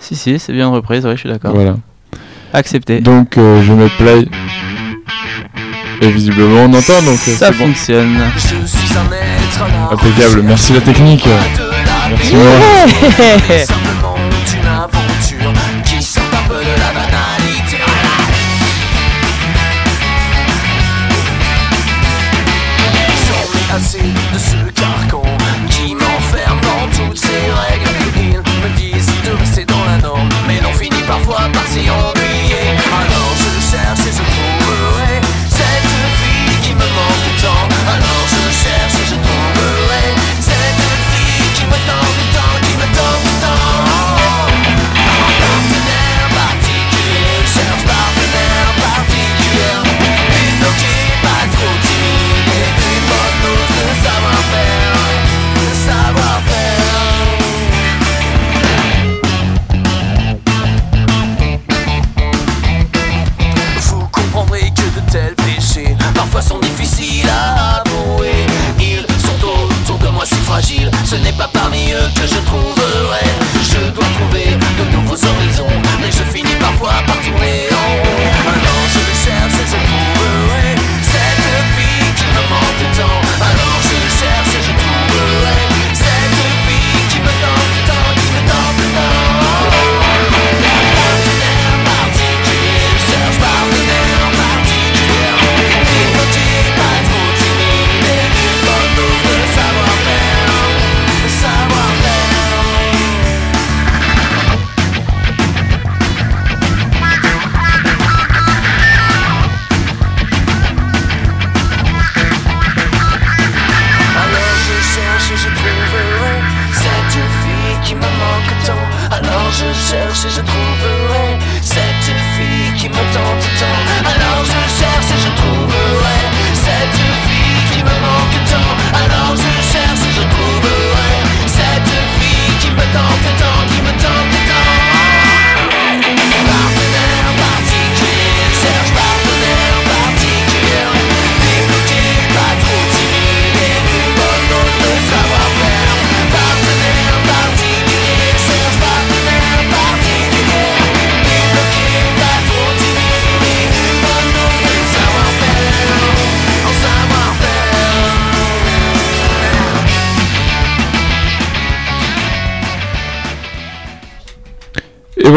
Si, 0.00 0.16
si, 0.16 0.38
c'est 0.38 0.52
bien 0.52 0.68
une 0.68 0.74
reprise, 0.74 1.04
ouais, 1.06 1.14
je 1.14 1.20
suis 1.20 1.28
d'accord. 1.28 1.54
Voilà. 1.54 1.76
Accepté. 2.52 3.00
Donc 3.00 3.38
euh, 3.38 3.62
je 3.62 3.72
mets 3.72 3.88
play. 3.90 4.26
Et 6.02 6.10
visiblement 6.10 6.64
on 6.64 6.72
entend 6.72 7.02
donc 7.02 7.18
euh, 7.28 7.36
Ça 7.36 7.50
bon. 7.50 7.66
fonctionne. 7.66 8.18
Impeccable, 9.92 10.42
merci 10.42 10.72
la 10.72 10.80
technique. 10.80 11.26
Merci 12.10 12.34
moi. 13.74 13.80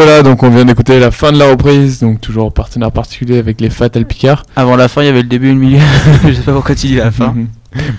Voilà, 0.03 0.21
donc 0.23 0.43
on 0.43 0.49
vient 0.49 0.65
d'écouter 0.65 0.99
la 0.99 1.11
fin 1.11 1.31
de 1.31 1.39
la 1.39 1.49
reprise, 1.49 1.99
donc 1.99 2.19
toujours 2.19 2.51
partenaire 2.53 2.91
particulier 2.91 3.38
avec 3.38 3.61
les 3.61 3.69
Fatal 3.69 4.05
Picard. 4.05 4.43
Avant 4.55 4.75
la 4.75 4.88
fin, 4.88 5.01
il 5.01 5.05
y 5.05 5.09
avait 5.09 5.21
le 5.21 5.27
début 5.30 5.49
et 5.49 5.53
le 5.53 5.59
milieu. 5.59 5.80
je 6.27 6.34
sais 6.34 6.41
pas 6.41 6.51
pourquoi 6.53 6.75
tu 6.75 6.88
dis 6.88 6.95
la 6.95 7.11
fin. 7.11 7.34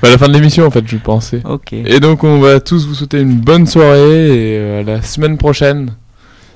Bah, 0.01 0.09
la 0.09 0.19
fin 0.19 0.29
de 0.29 0.33
l'émission 0.35 0.67
en 0.67 0.71
fait, 0.71 0.85
je 0.87 0.97
pensais. 0.99 1.41
Ok. 1.45 1.73
Et 1.73 1.99
donc 1.99 2.23
on 2.23 2.39
va 2.39 2.61
tous 2.61 2.87
vous 2.87 2.95
souhaiter 2.95 3.21
une 3.21 3.35
bonne 3.41 3.67
soirée 3.67 4.29
et 4.29 4.57
euh, 4.57 4.81
à 4.81 4.83
la 4.85 5.03
semaine 5.03 5.37
prochaine. 5.37 5.91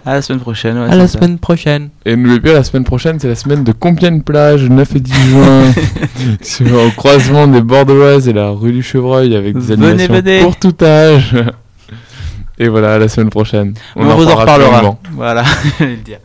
À 0.07 0.15
la 0.15 0.23
semaine 0.23 0.39
prochaine. 0.41 0.79
ouais, 0.79 0.89
À 0.89 0.95
la 0.95 1.09
ça. 1.09 1.19
semaine 1.19 1.37
prochaine. 1.39 1.89
Et 2.07 2.15
n'oubliez 2.15 2.39
pas, 2.39 2.53
la 2.53 2.63
semaine 2.63 2.85
prochaine, 2.85 3.19
c'est 3.19 3.27
la 3.27 3.35
semaine 3.35 3.65
de 3.65 3.73
Compiègne 3.73 4.21
Plage, 4.23 4.63
9 4.71 4.95
et 4.95 5.01
10 5.01 5.13
juin, 5.31 5.63
sur, 6.43 6.67
au 6.81 6.91
croisement 6.93 7.49
des 7.49 7.61
Bordeloises 7.61 8.29
et 8.29 8.33
la 8.33 8.51
rue 8.51 8.71
du 8.73 8.85
Chevreuil, 8.85 9.35
avec 9.35 9.55
des 9.59 9.75
Venez, 9.75 9.87
animations 9.89 10.15
venez. 10.15 10.41
pour 10.41 10.57
tout 10.57 10.77
âge. 10.85 11.35
Et 12.59 12.69
voilà, 12.69 12.95
à 12.95 12.99
la 12.99 13.09
semaine 13.09 13.31
prochaine. 13.31 13.75
On, 13.95 14.05
vous 14.05 14.27
en 14.27 14.37
parlera 14.37 14.67
reparlera. 14.67 14.99
Voilà, 15.13 15.45
je 15.79 15.85
vais 15.85 15.91
le 15.91 15.97
dire. 15.97 16.19